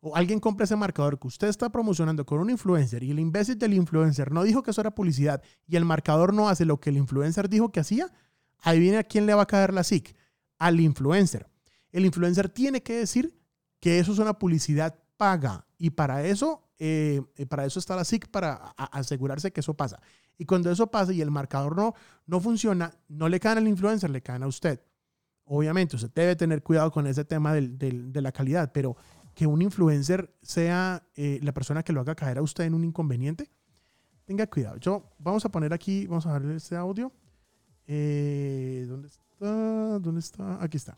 o 0.00 0.14
alguien 0.14 0.38
compre 0.38 0.64
ese 0.64 0.76
marcador 0.76 1.18
que 1.18 1.26
usted 1.26 1.48
está 1.48 1.70
promocionando 1.70 2.24
con 2.24 2.38
un 2.38 2.50
influencer 2.50 3.02
y 3.02 3.10
el 3.10 3.18
imbécil 3.18 3.58
del 3.58 3.74
influencer 3.74 4.30
no 4.30 4.44
dijo 4.44 4.62
que 4.62 4.70
eso 4.70 4.80
era 4.80 4.94
publicidad 4.94 5.42
y 5.66 5.76
el 5.76 5.84
marcador 5.84 6.32
no 6.32 6.48
hace 6.48 6.64
lo 6.64 6.78
que 6.78 6.90
el 6.90 6.96
influencer 6.96 7.48
dijo 7.48 7.72
que 7.72 7.80
hacía, 7.80 8.12
ahí 8.60 8.78
viene 8.78 8.98
a 8.98 9.04
quién 9.04 9.26
le 9.26 9.34
va 9.34 9.42
a 9.42 9.46
caer 9.46 9.72
la 9.72 9.84
SIC 9.84 10.14
al 10.58 10.80
influencer. 10.80 11.48
El 11.90 12.04
influencer 12.04 12.48
tiene 12.48 12.82
que 12.82 12.94
decir 12.94 13.36
que 13.80 13.98
eso 13.98 14.12
es 14.12 14.18
una 14.18 14.38
publicidad 14.38 14.98
paga 15.16 15.66
y 15.78 15.90
para 15.90 16.24
eso, 16.24 16.68
eh, 16.78 17.22
para 17.48 17.64
eso 17.64 17.78
está 17.78 17.96
la 17.96 18.04
SIC, 18.04 18.28
para 18.28 18.54
asegurarse 18.76 19.52
que 19.52 19.60
eso 19.60 19.74
pasa. 19.74 20.00
Y 20.38 20.44
cuando 20.44 20.70
eso 20.70 20.86
pasa 20.88 21.12
y 21.12 21.20
el 21.20 21.30
marcador 21.30 21.76
no, 21.76 21.94
no 22.26 22.40
funciona, 22.40 22.92
no 23.08 23.28
le 23.28 23.40
caen 23.40 23.58
al 23.58 23.68
influencer, 23.68 24.10
le 24.10 24.22
caen 24.22 24.42
a 24.42 24.46
usted. 24.46 24.80
Obviamente, 25.44 25.96
usted 25.96 26.10
debe 26.14 26.36
tener 26.36 26.62
cuidado 26.62 26.90
con 26.90 27.06
ese 27.06 27.24
tema 27.24 27.54
de 27.54 28.20
la 28.20 28.32
calidad, 28.32 28.72
pero 28.72 28.96
que 29.36 29.46
un 29.46 29.60
influencer 29.60 30.34
sea 30.40 31.06
eh, 31.14 31.38
la 31.42 31.52
persona 31.52 31.82
que 31.82 31.92
lo 31.92 32.00
haga 32.00 32.14
caer 32.14 32.38
a 32.38 32.42
usted 32.42 32.64
en 32.64 32.72
un 32.72 32.84
inconveniente, 32.84 33.50
tenga 34.24 34.46
cuidado. 34.46 34.78
Yo, 34.78 35.10
vamos 35.18 35.44
a 35.44 35.50
poner 35.50 35.74
aquí, 35.74 36.06
vamos 36.06 36.24
a 36.26 36.38
ver 36.38 36.56
este 36.56 36.74
audio. 36.74 37.12
Eh, 37.86 38.86
¿Dónde 38.88 39.08
está? 39.08 39.98
¿Dónde 40.00 40.20
está? 40.20 40.62
Aquí 40.64 40.78
está. 40.78 40.96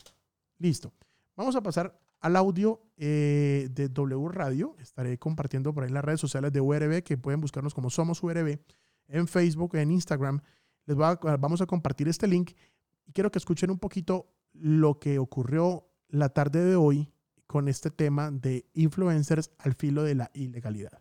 Listo. 0.58 0.92
Vamos 1.34 1.56
a 1.56 1.62
pasar 1.64 2.00
al 2.20 2.36
audio 2.36 2.80
eh, 2.96 3.68
de 3.72 3.88
W 3.88 4.28
Radio. 4.28 4.76
Estaré 4.78 5.18
compartiendo 5.18 5.74
por 5.74 5.82
ahí 5.82 5.88
en 5.88 5.94
las 5.94 6.04
redes 6.04 6.20
sociales 6.20 6.52
de 6.52 6.60
URB, 6.60 7.02
que 7.02 7.18
pueden 7.18 7.40
buscarnos 7.40 7.74
como 7.74 7.90
Somos 7.90 8.22
URB, 8.22 8.60
en 9.08 9.26
Facebook, 9.26 9.74
en 9.76 9.90
Instagram. 9.90 10.40
Les 10.86 10.96
vamos 10.96 11.60
a 11.60 11.66
compartir 11.66 12.08
este 12.08 12.26
link 12.26 12.52
y 13.06 13.12
quiero 13.12 13.30
que 13.30 13.38
escuchen 13.38 13.70
un 13.70 13.78
poquito 13.78 14.32
lo 14.52 14.98
que 14.98 15.18
ocurrió 15.18 15.88
la 16.08 16.30
tarde 16.30 16.64
de 16.64 16.76
hoy 16.76 17.12
con 17.46 17.68
este 17.68 17.90
tema 17.90 18.30
de 18.30 18.66
influencers 18.74 19.50
al 19.58 19.74
filo 19.74 20.02
de 20.02 20.14
la 20.14 20.30
ilegalidad. 20.34 21.00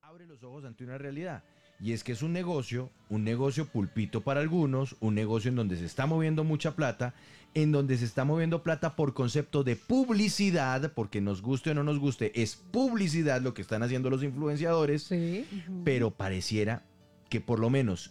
Abre 0.00 0.26
los 0.26 0.42
ojos 0.42 0.64
ante 0.64 0.84
una 0.84 0.98
realidad. 0.98 1.44
Y 1.80 1.92
es 1.92 2.04
que 2.04 2.12
es 2.12 2.22
un 2.22 2.32
negocio, 2.32 2.90
un 3.08 3.24
negocio 3.24 3.66
pulpito 3.66 4.20
para 4.20 4.40
algunos, 4.40 4.94
un 5.00 5.16
negocio 5.16 5.48
en 5.48 5.56
donde 5.56 5.76
se 5.76 5.84
está 5.84 6.06
moviendo 6.06 6.44
mucha 6.44 6.76
plata, 6.76 7.12
en 7.54 7.72
donde 7.72 7.98
se 7.98 8.04
está 8.04 8.24
moviendo 8.24 8.62
plata 8.62 8.94
por 8.94 9.14
concepto 9.14 9.64
de 9.64 9.74
publicidad, 9.74 10.92
porque 10.94 11.20
nos 11.20 11.42
guste 11.42 11.70
o 11.70 11.74
no 11.74 11.82
nos 11.82 11.98
guste, 11.98 12.40
es 12.40 12.54
publicidad 12.54 13.40
lo 13.42 13.52
que 13.52 13.62
están 13.62 13.82
haciendo 13.82 14.10
los 14.10 14.22
influenciadores, 14.22 15.02
sí. 15.02 15.44
pero 15.84 16.12
pareciera 16.12 16.84
que 17.32 17.40
por 17.40 17.60
lo 17.60 17.70
menos 17.70 18.10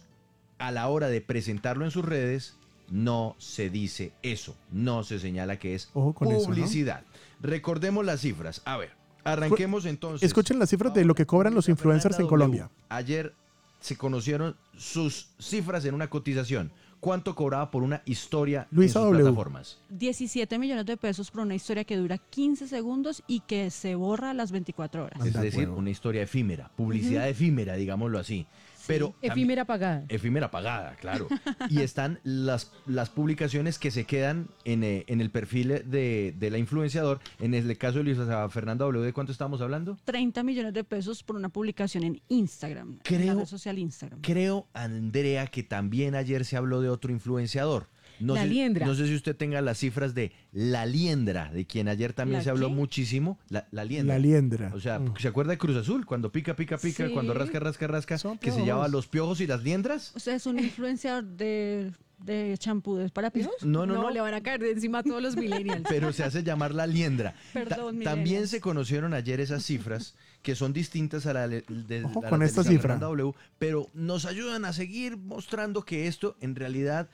a 0.58 0.72
la 0.72 0.88
hora 0.88 1.06
de 1.06 1.20
presentarlo 1.20 1.84
en 1.84 1.92
sus 1.92 2.04
redes, 2.04 2.56
no 2.90 3.36
se 3.38 3.70
dice 3.70 4.10
eso, 4.24 4.56
no 4.72 5.04
se 5.04 5.20
señala 5.20 5.60
que 5.60 5.76
es 5.76 5.86
publicidad. 5.92 7.04
Recordemos 7.40 8.04
las 8.04 8.20
cifras. 8.20 8.62
A 8.64 8.76
ver, 8.78 8.90
arranquemos 9.22 9.86
entonces. 9.86 10.26
Escuchen 10.26 10.58
las 10.58 10.70
cifras 10.70 10.92
de 10.92 11.04
lo 11.04 11.14
que 11.14 11.24
cobran 11.24 11.54
los 11.54 11.68
influencers 11.68 12.18
en 12.18 12.26
Colombia. 12.26 12.68
Ayer 12.88 13.32
se 13.78 13.96
conocieron 13.96 14.56
sus 14.76 15.28
cifras 15.38 15.84
en 15.84 15.94
una 15.94 16.10
cotización. 16.10 16.72
¿Cuánto 16.98 17.36
cobraba 17.36 17.70
por 17.70 17.84
una 17.84 18.02
historia 18.04 18.66
Luisa 18.72 19.00
en 19.00 19.06
sus 19.06 19.16
plataformas? 19.16 19.78
17 19.88 20.58
millones 20.58 20.86
de 20.86 20.96
pesos 20.96 21.30
por 21.30 21.42
una 21.42 21.54
historia 21.54 21.84
que 21.84 21.96
dura 21.96 22.18
15 22.18 22.66
segundos 22.66 23.22
y 23.28 23.40
que 23.40 23.70
se 23.70 23.94
borra 23.94 24.30
a 24.30 24.34
las 24.34 24.50
24 24.50 25.04
horas. 25.04 25.26
Es 25.26 25.32
decir, 25.32 25.68
una 25.68 25.90
historia 25.90 26.22
efímera, 26.22 26.70
publicidad 26.76 27.28
efímera, 27.28 27.74
digámoslo 27.74 28.18
así. 28.18 28.46
Pero 28.86 29.14
Efímera 29.22 29.64
pagada. 29.64 30.04
efímera 30.08 30.50
pagada, 30.50 30.96
claro. 31.00 31.28
Y 31.68 31.80
están 31.80 32.18
las, 32.24 32.72
las 32.86 33.10
publicaciones 33.10 33.78
que 33.78 33.90
se 33.90 34.04
quedan 34.04 34.48
en, 34.64 34.82
eh, 34.84 35.04
en 35.06 35.20
el 35.20 35.30
perfil 35.30 35.82
de, 35.86 36.34
de 36.38 36.50
la 36.50 36.58
influenciador. 36.58 37.20
En 37.40 37.54
el 37.54 37.76
caso 37.78 37.98
de 37.98 38.04
Luisa 38.04 38.48
Fernanda 38.48 38.84
W, 38.84 39.04
¿de 39.04 39.12
cuánto 39.12 39.32
estamos 39.32 39.60
hablando? 39.60 39.96
30 40.04 40.42
millones 40.42 40.74
de 40.74 40.84
pesos 40.84 41.22
por 41.22 41.36
una 41.36 41.48
publicación 41.48 42.04
en 42.04 42.20
Instagram, 42.28 42.92
en 42.92 42.96
la 42.96 43.02
Creo- 43.02 43.38
red 43.40 43.46
social 43.46 43.78
Instagram. 43.78 44.20
Creo, 44.22 44.66
Andrea, 44.74 45.46
que 45.46 45.62
también 45.62 46.14
ayer 46.14 46.44
se 46.44 46.56
habló 46.56 46.80
de 46.80 46.88
otro 46.88 47.12
influenciador. 47.12 47.88
No 48.22 48.34
La 48.34 48.42
sé, 48.42 48.48
Liendra. 48.48 48.86
No 48.86 48.94
sé 48.94 49.06
si 49.06 49.14
usted 49.14 49.34
tenga 49.36 49.60
las 49.60 49.78
cifras 49.78 50.14
de 50.14 50.32
La 50.52 50.86
Liendra, 50.86 51.50
de 51.52 51.66
quien 51.66 51.88
ayer 51.88 52.12
también 52.12 52.38
¿La 52.38 52.44
se 52.44 52.50
habló 52.50 52.68
qué? 52.68 52.74
muchísimo. 52.74 53.38
La, 53.48 53.66
la 53.70 53.84
Liendra. 53.84 54.14
La 54.14 54.18
liendra. 54.20 54.70
O 54.74 54.80
sea, 54.80 54.98
Mm. 54.98 55.14
¿se 55.18 55.28
acuerda 55.28 55.50
de 55.52 55.58
Cruz 55.58 55.76
Azul? 55.76 56.06
Cuando 56.06 56.30
pica, 56.30 56.54
pica, 56.56 56.78
pica, 56.78 57.06
Sí. 57.06 57.12
cuando 57.12 57.34
rasca, 57.34 57.58
rasca, 57.60 57.86
rasca, 57.86 58.18
Son 58.18 58.38
que 58.38 58.50
se 58.52 58.62
llevaba 58.64 58.88
los 58.88 59.06
piojos 59.08 59.40
y 59.40 59.46
las 59.46 59.62
liendras. 59.62 60.12
¿Usted 60.14 60.32
es 60.34 60.46
un 60.46 60.58
influenciador 60.58 61.24
de, 61.24 61.90
de 62.18 62.54
champú 62.58 62.96
de 62.96 63.08
para 63.08 63.30
piojos? 63.30 63.54
No, 63.64 63.84
no, 63.86 63.94
no. 63.94 64.10
le 64.10 64.20
van 64.20 64.34
a 64.34 64.40
caer 64.42 64.60
de 64.60 64.70
encima 64.70 64.98
a 64.98 65.02
todos 65.02 65.20
los 65.22 65.36
millennials. 65.36 65.82
pero 65.88 66.12
se 66.12 66.22
hace 66.22 66.42
llamar 66.44 66.74
la 66.74 66.86
liendra. 66.86 67.32
Ta- 67.52 67.64
Perdón, 67.64 68.00
también 68.02 68.46
se 68.46 68.60
conocieron 68.60 69.14
ayer 69.14 69.40
esas 69.40 69.64
cifras 69.64 70.14
que 70.42 70.54
son 70.54 70.72
distintas 70.72 71.26
a 71.26 71.32
la 71.32 71.48
de, 71.48 71.62
de- 71.68 72.04
Ojo 72.04 72.20
a 72.20 72.22
la 72.22 72.28
con 72.30 72.42
esta 72.42 72.62
cifra. 72.62 72.96
W, 72.98 73.32
pero 73.58 73.88
nos 73.94 74.26
ayudan 74.26 74.64
a 74.64 74.72
seguir 74.72 75.16
mostrando 75.16 75.84
que 75.84 76.06
esto 76.06 76.36
en 76.40 76.54
realidad 76.54 77.08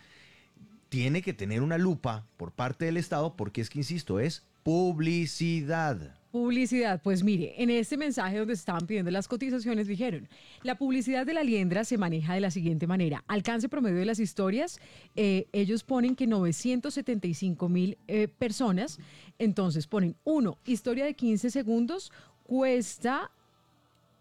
tiene 0.89 1.23
que 1.23 1.33
tener 1.33 1.63
una 1.63 1.79
lupa 1.79 2.27
por 2.37 2.53
parte 2.53 2.85
del 2.85 2.97
Estado 2.97 3.37
porque 3.37 3.61
es 3.61 3.71
que, 3.71 3.79
insisto, 3.79 4.21
es 4.21 4.45
publicidad. 4.63 6.15
Publicidad, 6.31 7.01
pues 7.03 7.23
mire, 7.23 7.55
en 7.63 7.71
este 7.71 7.97
mensaje 7.97 8.37
donde 8.37 8.55
se 8.55 8.61
estaban 8.61 8.87
pidiendo 8.87 9.11
las 9.11 9.29
cotizaciones 9.29 9.87
dijeron, 9.87 10.29
la 10.63 10.77
publicidad 10.77 11.25
de 11.25 11.33
la 11.33 11.43
liendra 11.43 11.85
se 11.85 11.97
maneja 11.97 12.35
de 12.35 12.41
la 12.41 12.51
siguiente 12.51 12.87
manera, 12.87 13.25
alcance 13.29 13.71
promedio 13.71 13.97
de 13.97 14.05
las 14.05 14.19
historias, 14.19 14.79
eh, 15.17 15.47
ellos 15.53 15.85
ponen 15.85 16.15
que 16.15 16.27
975 16.27 17.69
mil 17.71 17.97
eh, 18.09 18.29
personas, 18.29 18.99
entonces 19.39 19.87
ponen, 19.87 20.17
uno, 20.25 20.59
historia 20.67 21.07
de 21.07 21.15
15 21.15 21.51
segundos 21.51 22.13
cuesta, 22.43 23.31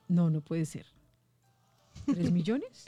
no, 0.07 0.29
no 0.29 0.39
puede 0.39 0.65
ser, 0.65 0.85
¿3 2.07 2.31
millones? 2.31 2.85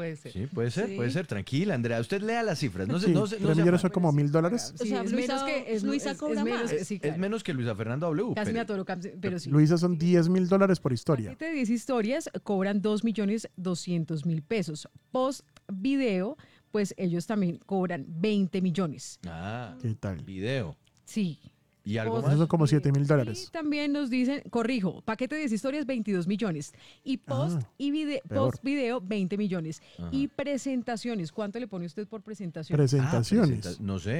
Puede 0.00 0.16
ser. 0.16 0.32
Sí, 0.32 0.46
puede 0.46 0.70
ser, 0.70 0.88
Sí. 0.88 0.96
puede 0.96 1.10
ser. 1.10 1.26
Tranquila, 1.26 1.74
Andrea. 1.74 2.00
Usted 2.00 2.22
lea 2.22 2.42
las 2.42 2.58
cifras. 2.58 2.88
No 2.88 2.98
Sí, 2.98 3.10
no 3.12 3.26
se- 3.26 3.36
no 3.36 3.42
tres 3.46 3.56
se 3.56 3.60
millones 3.62 3.80
son 3.82 3.90
como 3.90 4.10
mil 4.12 4.32
dólares. 4.32 4.72
O 4.80 4.84
sea, 4.84 5.02
es 5.02 5.12
Luisa- 5.12 5.34
menos 5.34 5.42
que 5.44 5.74
es, 5.74 5.82
Luisa 5.82 6.16
cobra 6.16 6.38
es 6.38 6.44
menos 6.44 6.60
más. 6.62 6.70
que- 6.70 6.76
Es, 6.78 6.88
sí, 6.88 6.94
es 6.94 7.00
claro. 7.02 7.18
menos 7.18 7.44
que 7.44 7.52
Luisa 7.52 7.74
Fernanda 7.76 8.06
W. 8.06 8.34
Casi 8.34 8.46
pero- 8.46 8.54
me 8.54 8.60
atoro, 8.60 8.84
pero 9.20 9.38
sí. 9.38 9.50
Luisa 9.50 9.76
son 9.76 9.98
10 9.98 10.28
mil 10.30 10.48
dólares 10.48 10.80
por 10.80 10.92
historia. 10.94 11.36
De 11.38 11.52
10 11.52 11.68
historias 11.68 12.30
cobran 12.44 12.80
2 12.80 13.04
millones 13.04 13.48
200 13.56 14.24
mil 14.24 14.42
pesos. 14.42 14.88
Post 15.12 15.42
video, 15.70 16.38
pues 16.70 16.94
ellos 16.96 17.26
también 17.26 17.58
cobran 17.66 18.06
20 18.08 18.62
millones. 18.62 19.18
Ah, 19.26 19.76
¿Qué 19.82 19.94
tal? 19.96 20.22
video. 20.24 20.76
Sí. 21.04 21.38
¿Y 21.84 21.96
algo 21.98 22.16
Post- 22.16 22.24
más? 22.26 22.32
Eso 22.34 22.38
son 22.42 22.48
como 22.48 22.66
7 22.66 22.92
mil 22.92 23.02
Y 23.02 23.06
dólares. 23.06 23.48
también 23.52 23.92
nos 23.92 24.10
dicen, 24.10 24.42
corrijo, 24.50 25.00
paquete 25.02 25.34
de 25.36 25.40
10 25.42 25.52
historias 25.52 25.86
22 25.86 26.26
millones. 26.26 26.72
Y 27.04 27.16
post, 27.18 27.62
Ah, 27.62 27.70
y 27.78 27.90
vide- 27.90 28.22
peor. 28.28 28.50
post 28.50 28.62
video 28.64 29.00
20 29.00 29.36
millones. 29.38 29.82
Ajá. 29.98 30.08
Y 30.12 30.28
presentaciones, 30.28 31.32
¿cuánto 31.32 31.58
le 31.58 31.66
pone 31.66 31.86
usted 31.86 32.06
por 32.06 32.22
presentación? 32.22 32.76
Ah, 32.76 32.78
Presentaciones. 32.78 33.60
presenta- 33.60 33.82
no 33.82 33.98
sé, 33.98 34.12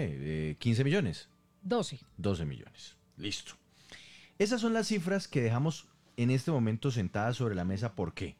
eh, 0.50 0.56
15 0.58 0.84
millones. 0.84 1.28
12. 1.62 2.00
12 2.16 2.44
millones. 2.46 2.96
Listo. 3.18 3.52
Esas 4.38 4.60
son 4.62 4.72
las 4.72 4.86
cifras 4.88 5.28
que 5.28 5.42
dejamos 5.42 5.86
en 6.16 6.30
este 6.30 6.50
momento 6.50 6.90
sentadas 6.90 7.36
sobre 7.36 7.54
la 7.54 7.64
mesa. 7.64 7.94
¿Por 7.94 8.14
qué? 8.14 8.36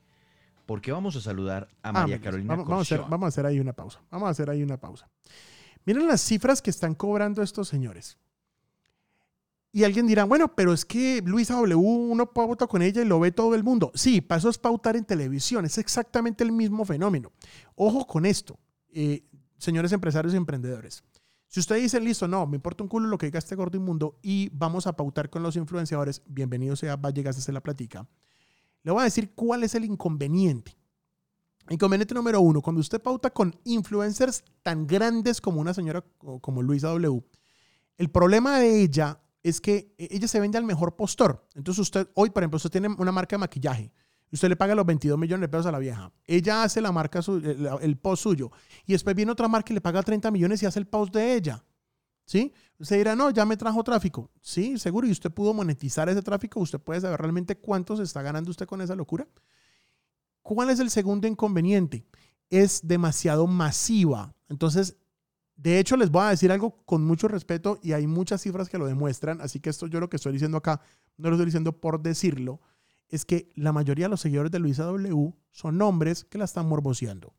Porque 0.64 0.92
vamos 0.92 1.14
a 1.16 1.20
saludar 1.20 1.68
a 1.82 1.90
Ah, 1.90 1.92
María 1.92 2.20
Carolina 2.20 2.54
vamos, 2.54 2.66
vamos 2.68 2.90
a 2.90 2.94
hacer, 2.94 3.06
vamos 3.10 3.26
a 3.26 3.28
hacer 3.28 3.44
ahí 3.44 3.60
una 3.60 3.74
pausa. 3.74 4.00
Vamos 4.10 4.28
a 4.28 4.30
hacer 4.30 4.48
ahí 4.48 4.62
una 4.62 4.78
pausa. 4.78 5.10
Miren 5.84 6.06
las 6.06 6.22
cifras 6.22 6.62
que 6.62 6.70
están 6.70 6.94
cobrando 6.94 7.42
estos 7.42 7.68
señores. 7.68 8.16
Y 9.72 9.84
alguien 9.84 10.06
dirá, 10.06 10.24
bueno, 10.24 10.54
pero 10.54 10.72
es 10.72 10.84
que 10.84 11.22
Luisa 11.24 11.54
W, 11.54 11.76
uno 11.76 12.32
pauta 12.32 12.66
con 12.66 12.82
ella 12.82 13.02
y 13.02 13.04
lo 13.04 13.20
ve 13.20 13.30
todo 13.30 13.54
el 13.54 13.62
mundo. 13.62 13.92
Sí, 13.94 14.26
eso 14.28 14.48
es 14.48 14.58
pautar 14.58 14.96
en 14.96 15.04
televisión. 15.04 15.64
Es 15.64 15.78
exactamente 15.78 16.42
el 16.42 16.50
mismo 16.50 16.84
fenómeno. 16.84 17.30
Ojo 17.76 18.06
con 18.06 18.26
esto, 18.26 18.58
eh, 18.92 19.24
señores 19.58 19.92
empresarios 19.92 20.34
y 20.34 20.36
emprendedores. 20.36 21.04
Si 21.46 21.60
usted 21.60 21.76
dice, 21.76 22.00
listo, 22.00 22.26
no, 22.26 22.46
me 22.46 22.56
importa 22.56 22.82
un 22.82 22.88
culo 22.88 23.08
lo 23.08 23.18
que 23.18 23.26
diga 23.26 23.38
este 23.38 23.54
gordo 23.54 23.76
inmundo 23.76 24.18
y 24.22 24.50
vamos 24.52 24.86
a 24.86 24.94
pautar 24.94 25.30
con 25.30 25.42
los 25.42 25.56
influenciadores, 25.56 26.22
bienvenido 26.26 26.76
sea, 26.76 26.96
va 26.96 27.08
a 27.08 27.12
llegar 27.12 27.34
a 27.34 27.38
hacer 27.38 27.54
la 27.54 27.60
platica. 27.60 28.08
Le 28.82 28.92
voy 28.92 29.00
a 29.00 29.04
decir 29.04 29.32
cuál 29.34 29.64
es 29.64 29.74
el 29.74 29.84
inconveniente. 29.84 30.76
Inconveniente 31.68 32.14
número 32.14 32.40
uno, 32.40 32.62
cuando 32.62 32.80
usted 32.80 33.00
pauta 33.00 33.30
con 33.30 33.54
influencers 33.64 34.42
tan 34.62 34.86
grandes 34.86 35.40
como 35.40 35.60
una 35.60 35.74
señora 35.74 36.04
como 36.40 36.62
Luisa 36.62 36.88
W, 36.88 37.22
el 37.98 38.10
problema 38.10 38.58
de 38.58 38.82
ella 38.82 39.20
es 39.42 39.60
que 39.60 39.94
e, 39.98 40.08
ella 40.10 40.28
se 40.28 40.40
vende 40.40 40.58
al 40.58 40.64
mejor 40.64 40.96
postor. 40.96 41.46
Entonces 41.54 41.80
usted, 41.80 42.08
hoy 42.14 42.30
por 42.30 42.42
ejemplo, 42.42 42.56
usted 42.56 42.70
tiene 42.70 42.88
una 42.88 43.12
marca 43.12 43.36
de 43.36 43.40
maquillaje. 43.40 43.92
Usted 44.32 44.48
le 44.48 44.56
paga 44.56 44.74
los 44.76 44.86
22 44.86 45.18
millones 45.18 45.42
de 45.42 45.48
pesos 45.48 45.66
a 45.66 45.72
la 45.72 45.78
vieja. 45.80 46.12
Ella 46.24 46.62
hace 46.62 46.80
la 46.80 46.92
marca, 46.92 47.20
su- 47.20 47.36
el, 47.38 47.68
el 47.80 47.98
post 47.98 48.22
suyo. 48.22 48.50
Y 48.86 48.92
después 48.92 49.16
viene 49.16 49.32
otra 49.32 49.48
marca 49.48 49.72
y 49.72 49.74
le 49.74 49.80
paga 49.80 50.02
30 50.02 50.30
millones 50.30 50.62
y 50.62 50.66
hace 50.66 50.78
el 50.78 50.86
post 50.86 51.12
de 51.12 51.34
ella. 51.34 51.64
¿Sí? 52.26 52.52
Usted 52.78 52.98
dirá, 52.98 53.16
no, 53.16 53.30
ya 53.30 53.44
me 53.44 53.56
trajo 53.56 53.82
tráfico. 53.82 54.30
Sí, 54.40 54.78
seguro. 54.78 55.08
Y 55.08 55.10
usted 55.10 55.32
pudo 55.32 55.52
monetizar 55.52 56.08
ese 56.08 56.22
tráfico. 56.22 56.60
Usted 56.60 56.78
puede 56.78 57.00
saber 57.00 57.20
realmente 57.20 57.56
cuánto 57.58 57.96
se 57.96 58.04
está 58.04 58.22
ganando 58.22 58.50
usted 58.52 58.66
con 58.66 58.80
esa 58.80 58.94
locura. 58.94 59.26
¿Cuál 60.42 60.70
es 60.70 60.78
el 60.78 60.90
segundo 60.90 61.26
inconveniente? 61.26 62.06
Es 62.50 62.80
demasiado 62.86 63.48
masiva. 63.48 64.34
Entonces, 64.48 64.96
de 65.62 65.78
hecho, 65.78 65.98
les 65.98 66.10
voy 66.10 66.22
a 66.22 66.30
decir 66.30 66.50
algo 66.50 66.82
con 66.86 67.04
mucho 67.04 67.28
respeto 67.28 67.78
y 67.82 67.92
hay 67.92 68.06
muchas 68.06 68.40
cifras 68.40 68.70
que 68.70 68.78
lo 68.78 68.86
demuestran. 68.86 69.42
Así 69.42 69.60
que 69.60 69.68
esto 69.68 69.86
yo 69.88 70.00
lo 70.00 70.08
que 70.08 70.16
estoy 70.16 70.32
diciendo 70.32 70.56
acá, 70.56 70.80
no 71.18 71.28
lo 71.28 71.36
estoy 71.36 71.44
diciendo 71.44 71.78
por 71.78 72.00
decirlo, 72.00 72.62
es 73.08 73.26
que 73.26 73.50
la 73.56 73.70
mayoría 73.70 74.06
de 74.06 74.08
los 74.08 74.22
seguidores 74.22 74.50
de 74.50 74.58
Luisa 74.58 74.84
W 74.84 75.34
son 75.50 75.82
hombres 75.82 76.24
que 76.24 76.38
la 76.38 76.46
están 76.46 76.66
morboseando. 76.66 77.34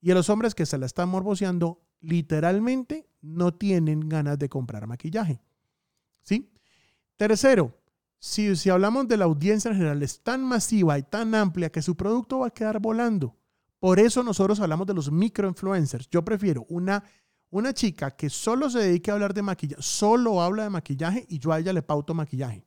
Y 0.00 0.12
a 0.12 0.14
los 0.14 0.30
hombres 0.30 0.54
que 0.54 0.66
se 0.66 0.78
la 0.78 0.86
están 0.86 1.08
morboseando, 1.08 1.82
literalmente 2.00 3.08
no 3.22 3.54
tienen 3.54 4.08
ganas 4.08 4.38
de 4.38 4.48
comprar 4.48 4.86
maquillaje. 4.86 5.42
¿Sí? 6.22 6.52
Tercero, 7.16 7.76
si, 8.20 8.54
si 8.54 8.70
hablamos 8.70 9.08
de 9.08 9.16
la 9.16 9.24
audiencia 9.24 9.72
en 9.72 9.78
general, 9.78 10.00
es 10.04 10.20
tan 10.22 10.44
masiva 10.44 10.96
y 10.96 11.02
tan 11.02 11.34
amplia 11.34 11.72
que 11.72 11.82
su 11.82 11.96
producto 11.96 12.38
va 12.38 12.46
a 12.46 12.50
quedar 12.50 12.78
volando. 12.78 13.36
Por 13.80 13.98
eso 13.98 14.22
nosotros 14.22 14.60
hablamos 14.60 14.86
de 14.86 14.94
los 14.94 15.10
microinfluencers. 15.10 16.08
Yo 16.08 16.24
prefiero 16.24 16.64
una, 16.68 17.02
una 17.54 17.72
chica 17.72 18.10
que 18.10 18.30
solo 18.30 18.68
se 18.68 18.80
dedique 18.80 19.12
a 19.12 19.14
hablar 19.14 19.32
de 19.32 19.42
maquillaje, 19.42 19.80
solo 19.80 20.42
habla 20.42 20.64
de 20.64 20.70
maquillaje 20.70 21.24
y 21.28 21.38
yo 21.38 21.52
a 21.52 21.60
ella 21.60 21.72
le 21.72 21.82
pauto 21.82 22.12
maquillaje. 22.12 22.66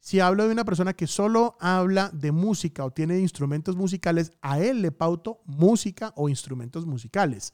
Si 0.00 0.18
hablo 0.18 0.46
de 0.46 0.52
una 0.52 0.64
persona 0.64 0.94
que 0.94 1.06
solo 1.06 1.58
habla 1.60 2.08
de 2.10 2.32
música 2.32 2.86
o 2.86 2.90
tiene 2.90 3.18
instrumentos 3.18 3.76
musicales, 3.76 4.32
a 4.40 4.60
él 4.60 4.80
le 4.80 4.92
pauto 4.92 5.42
música 5.44 6.14
o 6.16 6.30
instrumentos 6.30 6.86
musicales. 6.86 7.52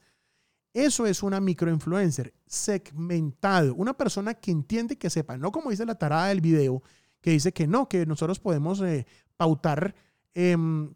Eso 0.73 1.07
es 1.07 1.25
una 1.25 1.41
microinfluencer 1.41 2.35
segmentado, 2.47 3.75
una 3.75 3.95
persona 3.95 4.35
que 4.35 4.53
entiende 4.53 4.97
que 4.97 5.11
sepa, 5.11 5.37
no 5.37 5.51
como 5.51 5.71
dice 5.71 5.85
la 5.85 5.97
tarada 5.97 6.29
del 6.29 6.41
video, 6.41 6.85
que 7.21 7.33
dice 7.33 7.53
que 7.53 7.67
no, 7.67 7.89
que 7.89 8.07
nosotros 8.07 8.39
podemos 8.39 8.81
eh, 8.81 9.09
pautar 9.37 9.93
em, 10.35 10.95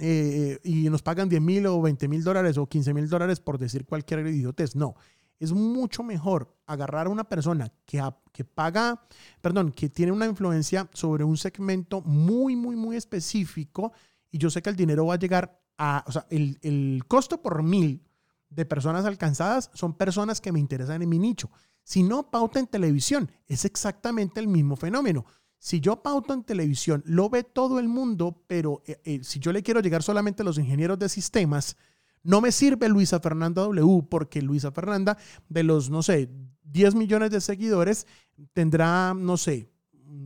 eh, 0.00 0.58
y 0.64 0.88
nos 0.90 1.02
pagan 1.02 1.28
10 1.28 1.40
mil 1.42 1.66
o 1.66 1.80
20 1.80 2.08
mil 2.08 2.24
dólares 2.24 2.56
o 2.58 2.66
15 2.68 2.94
mil 2.94 3.08
dólares 3.08 3.40
por 3.40 3.58
decir 3.58 3.84
cualquier 3.84 4.26
idiotez. 4.26 4.74
No, 4.74 4.94
es 5.38 5.52
mucho 5.52 6.02
mejor 6.02 6.56
agarrar 6.66 7.06
a 7.06 7.10
una 7.10 7.24
persona 7.24 7.72
que, 7.86 8.00
ha- 8.00 8.16
que 8.32 8.44
paga, 8.44 9.06
perdón, 9.40 9.72
que 9.72 9.88
tiene 9.88 10.12
una 10.12 10.26
influencia 10.26 10.88
sobre 10.92 11.24
un 11.24 11.36
segmento 11.36 12.00
muy, 12.02 12.56
muy, 12.56 12.76
muy 12.76 12.96
específico 12.96 13.92
y 14.30 14.38
yo 14.38 14.50
sé 14.50 14.62
que 14.62 14.70
el 14.70 14.76
dinero 14.76 15.06
va 15.06 15.14
a 15.14 15.18
llegar 15.18 15.60
a, 15.78 16.04
o 16.06 16.12
sea, 16.12 16.26
el, 16.30 16.58
el 16.62 17.02
costo 17.08 17.40
por 17.42 17.62
mil 17.62 18.02
de 18.48 18.64
personas 18.66 19.04
alcanzadas 19.04 19.70
son 19.74 19.94
personas 19.94 20.40
que 20.40 20.52
me 20.52 20.60
interesan 20.60 21.02
en 21.02 21.08
mi 21.08 21.18
nicho. 21.18 21.50
Si 21.84 22.02
no 22.02 22.30
pauta 22.30 22.58
en 22.60 22.66
televisión, 22.66 23.30
es 23.46 23.64
exactamente 23.64 24.40
el 24.40 24.46
mismo 24.48 24.76
fenómeno. 24.76 25.24
Si 25.62 25.78
yo 25.78 26.02
pauto 26.02 26.32
en 26.32 26.42
televisión, 26.42 27.02
lo 27.04 27.28
ve 27.28 27.44
todo 27.44 27.78
el 27.80 27.86
mundo, 27.86 28.42
pero 28.46 28.82
eh, 28.86 28.98
eh, 29.04 29.20
si 29.22 29.40
yo 29.40 29.52
le 29.52 29.62
quiero 29.62 29.80
llegar 29.80 30.02
solamente 30.02 30.40
a 30.40 30.44
los 30.46 30.56
ingenieros 30.56 30.98
de 30.98 31.10
sistemas, 31.10 31.76
no 32.22 32.40
me 32.40 32.50
sirve 32.50 32.88
Luisa 32.88 33.20
Fernanda 33.20 33.60
W, 33.60 34.06
porque 34.08 34.40
Luisa 34.40 34.72
Fernanda, 34.72 35.18
de 35.50 35.62
los, 35.62 35.90
no 35.90 36.02
sé, 36.02 36.30
10 36.64 36.94
millones 36.94 37.30
de 37.30 37.42
seguidores, 37.42 38.06
tendrá, 38.54 39.12
no 39.12 39.36
sé, 39.36 39.68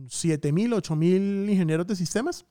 7 0.07 0.53
mil, 0.53 0.71
8 0.71 0.95
mil 0.95 1.49
ingenieros 1.49 1.85
de 1.85 1.97
sistemas. 1.97 2.45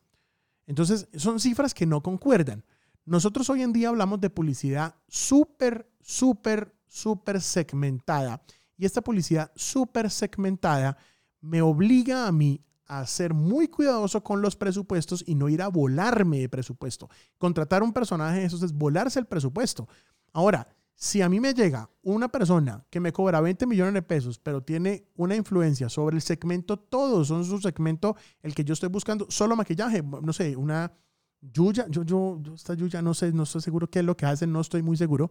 Entonces, 0.66 1.08
son 1.14 1.40
cifras 1.40 1.72
que 1.72 1.86
no 1.86 2.02
concuerdan. 2.02 2.66
Nosotros 3.06 3.48
hoy 3.48 3.62
en 3.62 3.72
día 3.72 3.88
hablamos 3.88 4.20
de 4.20 4.28
publicidad 4.28 4.94
súper, 5.08 5.90
súper, 6.02 6.74
súper 6.86 7.40
segmentada. 7.40 8.42
Y 8.76 8.84
esta 8.84 9.00
publicidad 9.00 9.52
súper 9.54 10.10
segmentada 10.10 10.98
me 11.40 11.62
obliga 11.62 12.26
a 12.26 12.32
mí 12.32 12.60
a 12.86 13.06
ser 13.06 13.34
muy 13.34 13.68
cuidadoso 13.68 14.22
con 14.22 14.42
los 14.42 14.56
presupuestos 14.56 15.24
y 15.26 15.34
no 15.34 15.48
ir 15.48 15.62
a 15.62 15.68
volarme 15.68 16.40
de 16.40 16.48
presupuesto. 16.48 17.08
Contratar 17.38 17.82
un 17.82 17.92
personaje 17.92 18.40
de 18.40 18.46
esos 18.46 18.62
es 18.62 18.72
volarse 18.72 19.18
el 19.18 19.26
presupuesto. 19.26 19.88
Ahora, 20.32 20.68
si 20.96 21.22
a 21.22 21.28
mí 21.28 21.40
me 21.40 21.54
llega 21.54 21.90
una 22.02 22.28
persona 22.28 22.84
que 22.88 23.00
me 23.00 23.12
cobra 23.12 23.40
20 23.40 23.66
millones 23.66 23.94
de 23.94 24.02
pesos, 24.02 24.38
pero 24.38 24.62
tiene 24.62 25.08
una 25.16 25.34
influencia 25.34 25.88
sobre 25.88 26.16
el 26.16 26.22
segmento, 26.22 26.78
todos 26.78 27.28
son 27.28 27.44
su 27.44 27.60
segmento, 27.60 28.16
el 28.42 28.54
que 28.54 28.64
yo 28.64 28.74
estoy 28.74 28.88
buscando, 28.90 29.26
solo 29.28 29.56
maquillaje, 29.56 30.02
no 30.02 30.32
sé, 30.32 30.56
una 30.56 30.92
Yuya, 31.40 31.86
yo, 31.88 32.04
yo, 32.04 32.40
esta 32.54 32.74
Yuya, 32.74 33.02
no 33.02 33.12
sé, 33.12 33.32
no 33.32 33.42
estoy 33.42 33.60
seguro 33.60 33.90
qué 33.90 33.98
es 33.98 34.04
lo 34.04 34.16
que 34.16 34.24
hacen, 34.24 34.52
no 34.52 34.60
estoy 34.60 34.82
muy 34.82 34.96
seguro. 34.96 35.30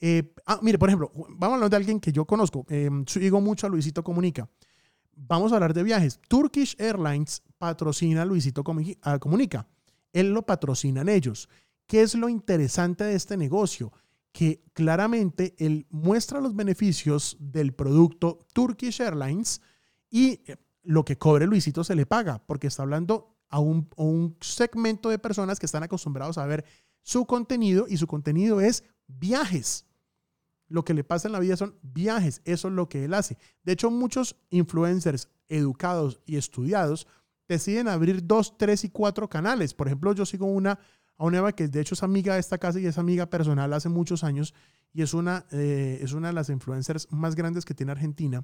Eh, 0.00 0.32
ah, 0.46 0.58
mire, 0.62 0.78
por 0.78 0.88
ejemplo, 0.88 1.10
vamos 1.14 1.52
a 1.52 1.54
hablar 1.56 1.70
de 1.70 1.76
alguien 1.76 2.00
que 2.00 2.12
yo 2.12 2.24
conozco, 2.24 2.64
eh, 2.70 2.88
sigo 3.06 3.40
mucho 3.40 3.66
a 3.66 3.70
Luisito 3.70 4.02
Comunica. 4.02 4.48
Vamos 5.22 5.52
a 5.52 5.56
hablar 5.56 5.74
de 5.74 5.82
viajes. 5.82 6.18
Turkish 6.28 6.74
Airlines 6.78 7.42
patrocina 7.58 8.22
a 8.22 8.24
Luisito 8.24 8.64
Comunica. 8.64 9.68
Él 10.12 10.32
lo 10.32 10.42
patrocinan 10.42 11.08
ellos. 11.08 11.48
¿Qué 11.86 12.02
es 12.02 12.14
lo 12.14 12.28
interesante 12.28 13.04
de 13.04 13.14
este 13.14 13.36
negocio? 13.36 13.92
que 14.32 14.62
claramente 14.72 15.54
él 15.58 15.86
muestra 15.90 16.40
los 16.40 16.54
beneficios 16.54 17.36
del 17.40 17.74
producto 17.74 18.46
Turkish 18.52 19.00
Airlines 19.00 19.60
y 20.08 20.40
eh, 20.46 20.56
lo 20.82 21.04
que 21.04 21.18
cobre 21.18 21.46
Luisito 21.46 21.84
se 21.84 21.94
le 21.94 22.06
paga, 22.06 22.40
porque 22.46 22.68
está 22.68 22.82
hablando 22.82 23.36
a 23.48 23.58
un, 23.58 23.88
un, 23.96 24.36
segmento 24.40 25.08
de 25.08 25.18
personas 25.18 25.58
que 25.58 25.66
están 25.66 25.82
acostumbrados 25.82 26.38
a 26.38 26.46
ver 26.46 26.64
su 27.02 27.26
contenido 27.26 27.86
y 27.88 27.96
su 27.96 28.06
contenido 28.06 28.60
es 28.60 28.84
viajes. 29.08 29.84
Lo 30.70 30.84
que 30.84 30.94
le 30.94 31.04
pasa 31.04 31.28
en 31.28 31.32
la 31.32 31.40
vida 31.40 31.56
son 31.56 31.74
viajes, 31.82 32.40
eso 32.46 32.68
es 32.68 32.74
lo 32.74 32.88
que 32.88 33.04
él 33.04 33.12
hace. 33.12 33.36
De 33.64 33.72
hecho, 33.72 33.90
muchos 33.90 34.36
influencers 34.50 35.28
educados 35.48 36.20
y 36.24 36.36
estudiados 36.36 37.08
deciden 37.48 37.88
abrir 37.88 38.24
dos, 38.24 38.56
tres 38.56 38.84
y 38.84 38.88
cuatro 38.88 39.28
canales. 39.28 39.74
Por 39.74 39.88
ejemplo, 39.88 40.14
yo 40.14 40.24
sigo 40.24 40.46
una 40.46 40.78
a 41.18 41.24
una 41.24 41.38
Eva 41.38 41.52
que 41.52 41.68
de 41.68 41.80
hecho 41.80 41.94
es 41.94 42.02
amiga 42.02 42.34
de 42.34 42.40
esta 42.40 42.56
casa 42.56 42.80
y 42.80 42.86
es 42.86 42.96
amiga 42.96 43.26
personal 43.26 43.72
hace 43.74 43.88
muchos 43.88 44.24
años 44.24 44.54
y 44.92 45.02
es 45.02 45.12
una, 45.12 45.44
eh, 45.50 45.98
es 46.00 46.12
una 46.12 46.28
de 46.28 46.34
las 46.34 46.48
influencers 46.48 47.08
más 47.10 47.34
grandes 47.34 47.64
que 47.64 47.74
tiene 47.74 47.92
Argentina. 47.92 48.42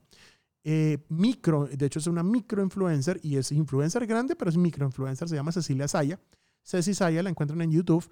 Eh, 0.62 0.98
micro, 1.08 1.66
de 1.66 1.86
hecho 1.86 2.00
es 2.00 2.08
una 2.08 2.24
micro 2.24 2.60
influencer 2.60 3.20
y 3.22 3.36
es 3.36 3.52
influencer 3.52 4.04
grande, 4.06 4.34
pero 4.34 4.50
es 4.50 4.56
micro 4.56 4.84
influencer, 4.84 5.28
se 5.28 5.36
llama 5.36 5.52
Cecilia 5.52 5.86
Saya. 5.86 6.20
Ceci 6.64 6.92
Saya 6.92 7.22
la 7.22 7.30
encuentran 7.30 7.62
en 7.62 7.70
YouTube 7.70 8.10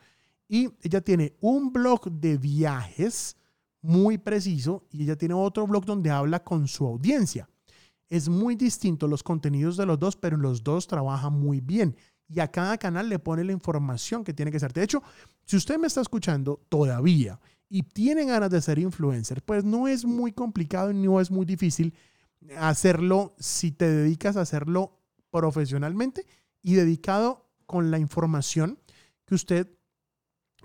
y 0.48 0.70
ella 0.82 1.00
tiene 1.00 1.34
un 1.40 1.72
blog 1.72 2.10
de 2.12 2.38
viajes 2.38 3.36
muy 3.84 4.16
preciso 4.16 4.86
y 4.90 5.02
ella 5.02 5.14
tiene 5.14 5.34
otro 5.34 5.66
blog 5.66 5.84
donde 5.84 6.10
habla 6.10 6.42
con 6.42 6.66
su 6.66 6.86
audiencia. 6.86 7.46
Es 8.08 8.30
muy 8.30 8.56
distinto 8.56 9.06
los 9.06 9.22
contenidos 9.22 9.76
de 9.76 9.84
los 9.84 9.98
dos, 9.98 10.16
pero 10.16 10.38
los 10.38 10.64
dos 10.64 10.86
trabajan 10.86 11.34
muy 11.34 11.60
bien 11.60 11.94
y 12.26 12.40
a 12.40 12.50
cada 12.50 12.78
canal 12.78 13.10
le 13.10 13.18
pone 13.18 13.44
la 13.44 13.52
información 13.52 14.24
que 14.24 14.32
tiene 14.32 14.50
que 14.50 14.58
ser. 14.58 14.72
De 14.72 14.82
hecho, 14.82 15.02
si 15.44 15.58
usted 15.58 15.78
me 15.78 15.86
está 15.86 16.00
escuchando 16.00 16.62
todavía 16.70 17.38
y 17.68 17.82
tiene 17.82 18.24
ganas 18.24 18.48
de 18.48 18.62
ser 18.62 18.78
influencer, 18.78 19.42
pues 19.42 19.64
no 19.64 19.86
es 19.86 20.06
muy 20.06 20.32
complicado 20.32 20.90
y 20.90 20.94
no 20.94 21.20
es 21.20 21.30
muy 21.30 21.44
difícil 21.44 21.92
hacerlo 22.56 23.34
si 23.38 23.70
te 23.70 23.86
dedicas 23.86 24.38
a 24.38 24.40
hacerlo 24.40 24.98
profesionalmente 25.30 26.24
y 26.62 26.72
dedicado 26.72 27.50
con 27.66 27.90
la 27.90 27.98
información 27.98 28.78
que 29.26 29.34
usted 29.34 29.68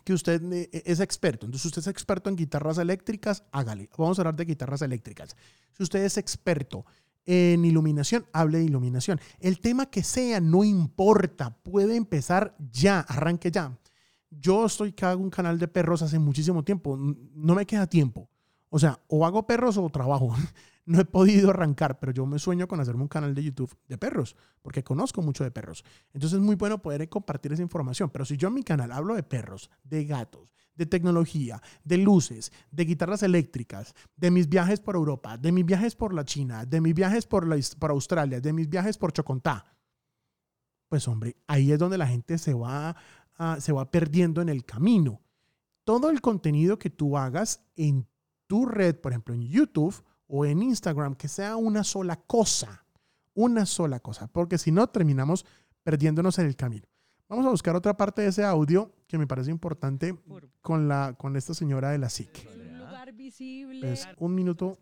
que 0.03 0.13
usted 0.13 0.41
eh, 0.51 0.69
es 0.85 0.99
experto. 0.99 1.45
Entonces, 1.45 1.67
usted 1.67 1.81
es 1.81 1.87
experto 1.87 2.29
en 2.29 2.35
guitarras 2.35 2.77
eléctricas, 2.77 3.43
hágale. 3.51 3.89
Vamos 3.97 4.17
a 4.19 4.21
hablar 4.21 4.35
de 4.35 4.45
guitarras 4.45 4.81
eléctricas. 4.81 5.35
Si 5.73 5.83
usted 5.83 6.03
es 6.03 6.17
experto 6.17 6.85
en 7.25 7.63
iluminación, 7.65 8.25
hable 8.33 8.59
de 8.59 8.65
iluminación. 8.65 9.19
El 9.39 9.59
tema 9.59 9.87
que 9.87 10.03
sea, 10.03 10.39
no 10.39 10.63
importa, 10.63 11.55
puede 11.61 11.95
empezar 11.95 12.55
ya, 12.71 13.01
arranque 13.01 13.51
ya. 13.51 13.77
Yo 14.31 14.65
estoy 14.65 14.93
que 14.93 15.05
hago 15.05 15.21
un 15.21 15.29
canal 15.29 15.59
de 15.59 15.67
perros 15.67 16.01
hace 16.01 16.19
muchísimo 16.19 16.63
tiempo, 16.63 16.97
no 16.97 17.55
me 17.55 17.65
queda 17.65 17.87
tiempo. 17.87 18.29
O 18.69 18.79
sea, 18.79 18.99
o 19.07 19.25
hago 19.25 19.45
perros 19.45 19.77
o 19.77 19.89
trabajo. 19.89 20.35
No 20.89 20.99
he 20.99 21.05
podido 21.05 21.51
arrancar, 21.51 21.99
pero 21.99 22.11
yo 22.11 22.25
me 22.25 22.39
sueño 22.39 22.67
con 22.67 22.79
hacerme 22.79 23.03
un 23.03 23.07
canal 23.07 23.35
de 23.35 23.43
YouTube 23.43 23.77
de 23.87 23.99
perros, 23.99 24.35
porque 24.63 24.83
conozco 24.83 25.21
mucho 25.21 25.43
de 25.43 25.51
perros. 25.51 25.85
Entonces 26.13 26.39
es 26.39 26.43
muy 26.43 26.55
bueno 26.55 26.81
poder 26.81 27.07
compartir 27.09 27.53
esa 27.53 27.61
información. 27.61 28.09
Pero 28.09 28.25
si 28.25 28.37
yo 28.37 28.47
en 28.47 28.55
mi 28.55 28.63
canal 28.63 28.91
hablo 28.91 29.13
de 29.13 29.21
perros, 29.21 29.69
de 29.83 30.05
gatos, 30.05 30.51
de 30.73 30.87
tecnología, 30.87 31.61
de 31.83 31.99
luces, 31.99 32.51
de 32.71 32.85
guitarras 32.85 33.21
eléctricas, 33.21 33.93
de 34.15 34.31
mis 34.31 34.49
viajes 34.49 34.79
por 34.79 34.95
Europa, 34.95 35.37
de 35.37 35.51
mis 35.51 35.63
viajes 35.63 35.95
por 35.95 36.11
la 36.11 36.25
China, 36.25 36.65
de 36.65 36.81
mis 36.81 36.95
viajes 36.95 37.27
por, 37.27 37.45
la, 37.45 37.55
por 37.77 37.91
Australia, 37.91 38.41
de 38.41 38.51
mis 38.51 38.67
viajes 38.67 38.97
por 38.97 39.13
Chocontá. 39.13 39.77
Pues 40.87 41.07
hombre, 41.07 41.37
ahí 41.45 41.71
es 41.71 41.77
donde 41.77 41.99
la 41.99 42.07
gente 42.07 42.39
se 42.39 42.55
va, 42.55 42.95
se 43.59 43.71
va 43.71 43.91
perdiendo 43.91 44.41
en 44.41 44.49
el 44.49 44.65
camino. 44.65 45.21
Todo 45.83 46.09
el 46.09 46.19
contenido 46.19 46.79
que 46.79 46.89
tú 46.89 47.15
hagas 47.15 47.63
en 47.75 48.07
tu 48.47 48.65
red, 48.65 48.95
por 48.95 49.11
ejemplo 49.11 49.35
en 49.35 49.43
YouTube 49.43 50.03
o 50.29 50.45
en 50.45 50.61
Instagram, 50.61 51.15
que 51.15 51.27
sea 51.27 51.57
una 51.57 51.83
sola 51.83 52.15
cosa, 52.15 52.85
una 53.33 53.65
sola 53.65 53.99
cosa, 53.99 54.27
porque 54.27 54.57
si 54.57 54.71
no 54.71 54.87
terminamos 54.87 55.45
perdiéndonos 55.83 56.37
en 56.39 56.45
el 56.45 56.55
camino. 56.55 56.85
Vamos 57.27 57.45
a 57.45 57.49
buscar 57.49 57.75
otra 57.75 57.97
parte 57.97 58.21
de 58.21 58.29
ese 58.29 58.43
audio 58.43 58.91
que 59.07 59.17
me 59.17 59.27
parece 59.27 59.51
importante 59.51 60.15
con, 60.61 60.87
la, 60.87 61.15
con 61.17 61.35
esta 61.35 61.53
señora 61.53 61.91
de 61.91 61.97
la 61.97 62.09
SIC. 62.09 62.47
Un 62.47 62.79
lugar 62.79 63.13
visible. 63.13 63.91
Es 63.91 64.07
un 64.17 64.33
minuto. 64.33 64.77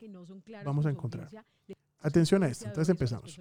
Vamos 0.63 0.85
a 0.85 0.89
encontrar. 0.89 1.29
Atención 1.99 2.43
a 2.43 2.47
esto. 2.47 2.65
Entonces 2.65 2.89
empezamos. 2.89 3.37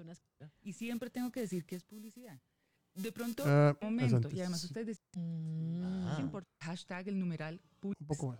Y 0.61 0.73
siempre 0.73 1.09
tengo 1.09 1.31
que 1.31 1.41
decir 1.41 1.65
que 1.65 1.75
es 1.75 1.83
publicidad. 1.83 2.39
De 2.95 3.11
pronto, 3.11 3.43
uh, 3.43 3.85
momento, 3.85 4.27
y 4.31 4.39
además 4.39 4.63
ustedes 4.63 5.03
ah. 5.15 6.17
hashtag 6.61 7.09
el 7.09 7.19
numeral 7.19 7.61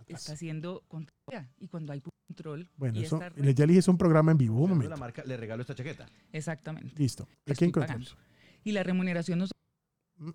está 0.08 0.34
haciendo 0.34 0.84
y 1.60 1.68
cuando 1.68 1.94
hay 1.94 2.02
control. 2.28 2.70
Bueno, 2.76 3.00
eso, 3.00 3.20
ya 3.36 3.66
le 3.66 3.74
hice 3.74 3.90
un 3.90 3.98
programa 3.98 4.32
en 4.32 4.38
vivo. 4.38 4.62
Un 4.62 4.70
momento. 4.70 4.90
La 4.90 4.98
marca 4.98 5.24
le 5.26 5.38
regalo 5.38 5.62
esta 5.62 5.74
chaqueta. 5.74 6.06
Exactamente. 6.32 6.94
Listo. 6.98 7.28
Aquí 7.50 7.66
encontramos. 7.66 8.16
Y 8.64 8.72
la 8.72 8.84
remuneración 8.84 9.40
no 9.40 9.46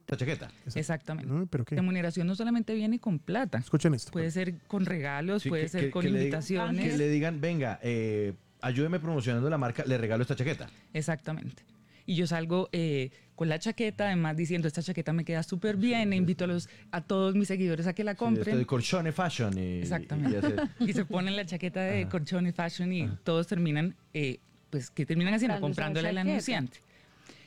la 0.06 0.16
chaqueta. 0.16 0.48
Exactamente. 0.74 1.46
¿pero 1.50 1.64
qué? 1.64 1.74
Remuneración 1.74 2.26
no 2.26 2.34
solamente 2.34 2.74
viene 2.74 3.00
con 3.00 3.18
plata. 3.18 3.58
Escuchen 3.58 3.94
esto. 3.94 4.12
Puede 4.12 4.30
ser 4.30 4.58
con 4.66 4.86
regalos, 4.86 5.44
puede 5.44 5.68
ser 5.68 5.90
con 5.90 6.06
invitaciones. 6.06 6.92
que 6.92 6.96
le 6.96 7.08
digan, 7.08 7.40
venga, 7.40 7.78
eh, 7.82 8.34
ayúdeme 8.60 9.00
promocionando 9.00 9.50
la 9.50 9.58
marca, 9.58 9.84
le 9.84 9.98
regalo 9.98 10.22
esta 10.22 10.36
chaqueta. 10.36 10.68
Exactamente. 10.92 11.64
Y 12.06 12.14
yo 12.14 12.26
salgo 12.26 12.68
eh, 12.72 13.10
con 13.42 13.48
la 13.48 13.58
chaqueta, 13.58 14.06
además 14.06 14.36
diciendo, 14.36 14.68
esta 14.68 14.84
chaqueta 14.84 15.12
me 15.12 15.24
queda 15.24 15.42
súper 15.42 15.76
bien, 15.76 16.12
e 16.12 16.16
invito 16.16 16.44
a, 16.44 16.46
los, 16.46 16.68
a 16.92 17.00
todos 17.00 17.34
mis 17.34 17.48
seguidores 17.48 17.88
a 17.88 17.92
que 17.92 18.04
la 18.04 18.14
compren. 18.14 18.56
de 18.56 18.64
Corchone 18.64 19.10
Fashion. 19.10 19.58
Y, 19.58 19.80
Exactamente. 19.80 20.62
Y, 20.78 20.92
se 20.92 21.04
ponen 21.04 21.34
la 21.34 21.44
chaqueta 21.44 21.80
de 21.80 22.06
Corchone 22.08 22.52
Fashion 22.52 22.92
y 22.92 23.08
todos 23.24 23.48
terminan, 23.48 23.96
eh, 24.14 24.38
pues, 24.70 24.90
¿qué 24.90 25.04
terminan 25.04 25.34
haciendo? 25.34 25.58
Comprándole 25.58 26.10
al 26.10 26.18
anunciante. 26.18 26.78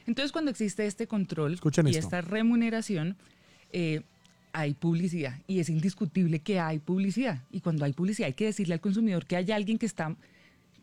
Entonces, 0.05 0.33
cuando 0.33 0.51
existe 0.51 0.85
este 0.85 1.07
control 1.07 1.57
y 1.85 1.95
esta 1.95 2.19
remuneración, 2.19 3.15
eh, 3.71 4.01
hay 4.51 4.73
publicidad 4.73 5.39
y 5.47 5.61
es 5.61 5.69
indiscutible 5.69 6.39
que 6.39 6.59
hay 6.59 6.79
publicidad. 6.79 7.41
Y 7.51 7.61
cuando 7.61 7.85
hay 7.85 7.93
publicidad 7.93 8.27
hay 8.27 8.33
que 8.33 8.47
decirle 8.47 8.73
al 8.73 8.81
consumidor 8.81 9.27
que 9.27 9.37
hay 9.37 9.49
alguien 9.53 9.77
que 9.77 9.85
está, 9.85 10.13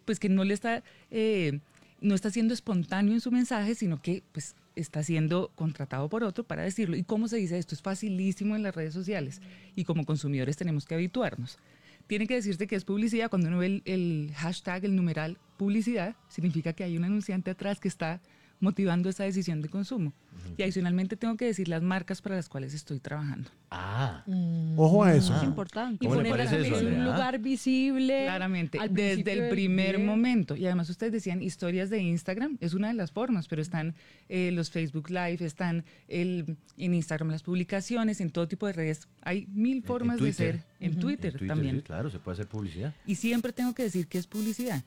pues 0.06 0.18
que 0.18 0.30
no 0.30 0.42
le 0.42 0.54
está, 0.54 0.82
eh, 1.10 1.60
no 2.00 2.14
está 2.14 2.30
siendo 2.30 2.54
espontáneo 2.54 3.12
en 3.12 3.20
su 3.20 3.30
mensaje, 3.30 3.74
sino 3.74 4.00
que 4.00 4.22
pues 4.32 4.56
está 4.76 5.02
siendo 5.02 5.50
contratado 5.54 6.08
por 6.08 6.24
otro 6.24 6.44
para 6.44 6.62
decirlo. 6.62 6.96
¿Y 6.96 7.04
cómo 7.04 7.28
se 7.28 7.36
dice 7.36 7.58
esto? 7.58 7.74
Es 7.74 7.82
facilísimo 7.82 8.56
en 8.56 8.62
las 8.62 8.74
redes 8.74 8.94
sociales 8.94 9.40
y 9.74 9.84
como 9.84 10.04
consumidores 10.04 10.56
tenemos 10.56 10.84
que 10.84 10.94
habituarnos. 10.94 11.58
Tiene 12.06 12.26
que 12.26 12.34
decirse 12.34 12.66
que 12.66 12.76
es 12.76 12.84
publicidad. 12.84 13.30
Cuando 13.30 13.48
uno 13.48 13.58
ve 13.58 13.66
el, 13.66 13.82
el 13.84 14.32
hashtag, 14.34 14.84
el 14.84 14.96
numeral 14.96 15.38
publicidad, 15.56 16.16
significa 16.28 16.72
que 16.72 16.84
hay 16.84 16.96
un 16.96 17.04
anunciante 17.04 17.50
atrás 17.50 17.80
que 17.80 17.88
está 17.88 18.20
motivando 18.62 19.10
esa 19.10 19.24
decisión 19.24 19.60
de 19.60 19.68
consumo. 19.68 20.14
Y 20.56 20.62
adicionalmente 20.62 21.16
tengo 21.16 21.36
que 21.36 21.46
decir 21.46 21.68
las 21.68 21.82
marcas 21.82 22.20
para 22.20 22.36
las 22.36 22.48
cuales 22.48 22.74
estoy 22.74 23.00
trabajando. 23.00 23.50
Ah, 23.70 24.22
mm. 24.26 24.78
ojo 24.78 25.02
a 25.04 25.14
eso. 25.14 25.34
Es 25.34 25.42
importante. 25.42 26.04
Y 26.04 26.08
ponerlas 26.08 26.52
en 26.52 26.72
un 26.72 27.04
lugar 27.04 27.38
visible. 27.38 28.24
Claramente, 28.24 28.78
desde 28.90 29.32
el 29.32 29.48
primer 29.48 29.98
momento. 29.98 30.54
Y 30.54 30.66
además 30.66 30.90
ustedes 30.90 31.12
decían 31.12 31.42
historias 31.42 31.90
de 31.90 32.00
Instagram, 32.00 32.58
es 32.60 32.74
una 32.74 32.88
de 32.88 32.94
las 32.94 33.12
formas, 33.12 33.48
pero 33.48 33.62
están 33.62 33.94
eh, 34.28 34.50
los 34.52 34.70
Facebook 34.70 35.08
Live, 35.08 35.38
están 35.40 35.84
el, 36.08 36.56
en 36.76 36.94
Instagram 36.94 37.30
las 37.30 37.42
publicaciones, 37.42 38.20
en 38.20 38.30
todo 38.30 38.46
tipo 38.46 38.66
de 38.66 38.74
redes. 38.74 39.08
Hay 39.22 39.46
mil 39.52 39.82
formas 39.82 40.20
de 40.20 40.32
ser. 40.32 40.64
En, 40.80 40.98
Twitter, 40.98 41.40
también. 41.46 41.80
claro, 41.80 42.10
se 42.10 42.18
puede 42.18 42.34
hacer 42.34 42.48
publicidad. 42.48 42.94
Y 43.06 43.14
siempre 43.14 43.52
tengo 43.52 43.72
que 43.72 43.84
decir 43.84 44.08
que 44.08 44.18
es 44.18 44.26
publicidad 44.26 44.84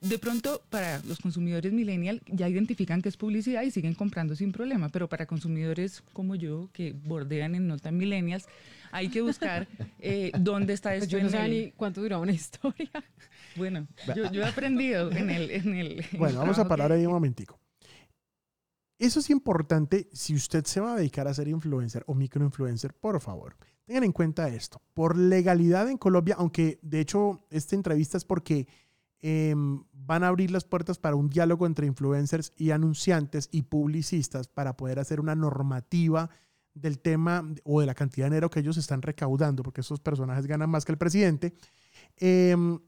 de 0.00 0.18
pronto 0.18 0.62
para 0.70 1.00
los 1.04 1.18
consumidores 1.20 1.72
millennial 1.72 2.20
ya 2.26 2.48
identifican 2.48 3.02
que 3.02 3.08
es 3.08 3.16
publicidad 3.16 3.62
y 3.62 3.70
siguen 3.70 3.94
comprando 3.94 4.36
sin 4.36 4.52
problema, 4.52 4.88
pero 4.88 5.08
para 5.08 5.26
consumidores 5.26 6.02
como 6.12 6.34
yo 6.34 6.68
que 6.72 6.92
bordean 6.92 7.54
en 7.54 7.66
no 7.66 7.78
tan 7.78 7.96
millennials, 7.96 8.46
hay 8.92 9.08
que 9.08 9.22
buscar 9.22 9.68
eh, 9.98 10.32
dónde 10.38 10.72
está 10.72 10.90
pues 10.90 11.04
esto. 11.04 11.16
yo 11.16 11.22
no 11.22 11.30
sé 11.30 11.48
ni 11.48 11.72
cuánto 11.72 12.00
duraba 12.00 12.22
una 12.22 12.32
historia. 12.32 12.90
Bueno, 13.56 13.86
yo, 14.14 14.42
he 14.42 14.44
aprendido 14.44 15.10
en 15.10 15.30
el... 15.30 15.50
En 15.50 15.72
el 15.72 16.04
bueno, 16.18 16.38
vamos 16.40 16.58
a 16.58 16.68
parar 16.68 16.92
ahí 16.92 17.06
un 17.06 17.12
momentico. 17.12 17.58
eso 18.98 19.20
es 19.20 19.30
importante 19.30 20.10
si 20.12 20.34
usted 20.34 20.66
se 20.66 20.78
va 20.78 20.92
a 20.92 20.96
dedicar 20.96 21.26
a 21.26 21.32
ser 21.32 21.48
influencer 21.48 22.04
o 22.06 22.14
microinfluencer, 22.14 22.92
por 22.92 23.18
favor. 23.18 23.56
Tengan 23.86 24.04
en 24.04 24.12
cuenta 24.12 24.48
esto. 24.48 24.82
Por 24.92 25.16
legalidad 25.16 25.88
en 25.88 25.96
Colombia, 25.96 26.34
aunque 26.38 26.78
de 26.82 27.00
hecho 27.00 27.46
esta 27.48 27.76
entrevista 27.76 28.18
es 28.18 28.26
porque 28.26 28.66
em, 29.28 29.82
van 29.92 30.22
a 30.22 30.28
abrir 30.28 30.52
las 30.52 30.62
puertas 30.62 30.98
para 30.98 31.16
un 31.16 31.28
diálogo 31.28 31.66
entre 31.66 31.88
influencers 31.88 32.52
y 32.56 32.70
anunciantes 32.70 33.48
y 33.50 33.62
publicistas 33.62 34.46
para 34.46 34.76
poder 34.76 35.00
hacer 35.00 35.18
una 35.18 35.34
normativa 35.34 36.30
del 36.74 37.00
tema 37.00 37.44
o 37.64 37.80
de 37.80 37.86
la 37.86 37.94
cantidad 37.94 38.26
de 38.26 38.30
dinero 38.30 38.50
que 38.50 38.60
ellos 38.60 38.76
están 38.76 39.02
recaudando, 39.02 39.64
porque 39.64 39.80
esos 39.80 39.98
personajes 39.98 40.46
ganan 40.46 40.70
más 40.70 40.84
que 40.84 40.92
el 40.92 40.98
presidente. 40.98 41.54
Em, 42.18 42.78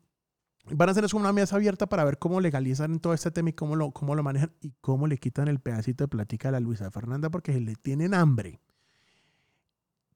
van 0.71 0.89
a 0.89 0.93
hacer 0.93 1.05
eso 1.05 1.17
una 1.17 1.33
mesa 1.33 1.57
abierta 1.57 1.89
para 1.89 2.05
ver 2.05 2.19
cómo 2.19 2.41
legalizan 2.41 3.01
todo 3.01 3.15
este 3.15 3.33
tema 3.33 3.51
y 3.51 3.55
cómo 3.55 3.75
lo, 3.75 3.91
cómo 3.91 4.15
lo 4.15 4.23
manejan 4.23 4.53
y 4.61 4.75
cómo 4.81 5.09
le 5.09 5.19
quitan 5.19 5.49
el 5.49 5.59
pedacito 5.59 6.05
de 6.05 6.09
plática 6.09 6.51
a 6.51 6.53
la 6.53 6.61
Luisa 6.61 6.89
Fernanda 6.93 7.31
porque 7.31 7.59
le 7.59 7.75
tienen 7.75 8.15
hambre. 8.15 8.61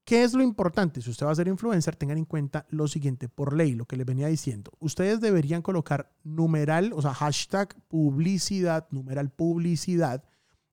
¿Qué 0.05 0.25
es 0.25 0.35
lo 0.35 0.43
importante? 0.43 1.01
Si 1.01 1.11
usted 1.11 1.27
va 1.27 1.31
a 1.31 1.37
ser 1.37 1.47
influencer, 1.47 1.95
tengan 1.95 2.19
en 2.19 2.25
cuenta 2.25 2.67
lo 2.71 2.89
siguiente, 2.89 3.29
por 3.29 3.57
ley, 3.57 3.75
lo 3.75 3.87
que 3.87 3.97
les 3.97 4.05
venía 4.05 4.27
diciendo. 4.27 4.73
Ustedes 4.81 5.21
deberían 5.21 5.63
colocar 5.63 6.13
numeral, 6.25 6.93
o 6.93 7.01
sea, 7.01 7.15
hashtag 7.15 7.77
publicidad, 7.87 8.89
numeral 8.91 9.31
publicidad 9.31 10.25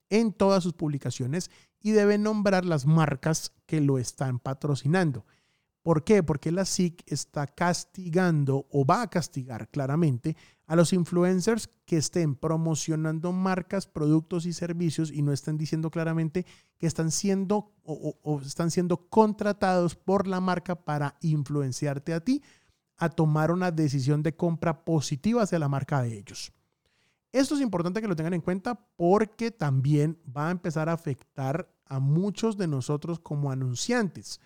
en 0.10 0.34
todas 0.34 0.63
sus 0.63 0.74
publicaciones 0.74 1.52
y 1.80 1.92
deben 1.92 2.24
nombrar 2.24 2.65
las 2.65 2.88
marcas 2.88 3.54
que 3.68 3.82
lo 3.82 4.00
están 4.00 4.39
patrocinando. 4.39 5.26
¿Por 5.82 6.04
qué? 6.04 6.24
Porque 6.24 6.52
la 6.52 6.65
SIC 6.65 7.04
está 7.08 7.48
castigando 7.48 8.68
o 8.70 8.86
va 8.86 9.02
a 9.02 9.10
castigar 9.10 9.70
claramente 9.70 10.36
a 10.68 10.76
los 10.76 10.92
influencers 10.94 11.70
que 11.86 11.98
estén 11.98 12.36
promocionando 12.36 13.32
marcas, 13.32 13.88
productos 13.88 14.46
y 14.46 14.54
servicios 14.54 15.12
y 15.12 15.22
no 15.22 15.32
estén 15.32 15.58
diciendo 15.58 15.89
claramente 15.89 16.46
que 16.78 16.86
están 16.86 17.12
siendo 17.12 17.74
o, 17.84 18.42
están 18.46 18.72
siendo 18.72 19.10
contratados 19.10 19.96
por 19.96 20.28
la 20.28 20.42
marca 20.42 20.76
para 20.76 21.15
influenciarte 21.22 22.13
a 22.13 22.20
ti 22.20 22.44
a 22.98 23.10
tomar 23.10 23.50
una 23.52 23.72
decisión 23.72 24.22
de 24.22 24.36
compra 24.36 24.84
positiva 24.84 25.44
hacia 25.44 25.60
la 25.60 25.70
marca 25.70 26.02
de 26.02 26.18
ellos. 26.18 26.52
Esto 27.32 27.56
es 27.56 27.62
importante 27.62 28.02
que 28.02 28.08
lo 28.08 28.15
tengan 28.15 28.34
en 28.34 28.42
cuenta 28.42 28.76
porque 28.98 29.52
también 29.52 30.20
va 30.36 30.50
a 30.50 30.52
empezar 30.52 30.89
a 30.89 30.94
afectar 30.94 31.74
a 31.86 32.00
muchos 32.00 32.58
de 32.58 32.68
nosotros 32.68 33.20
como 33.20 33.52
anunciantes 33.52 34.42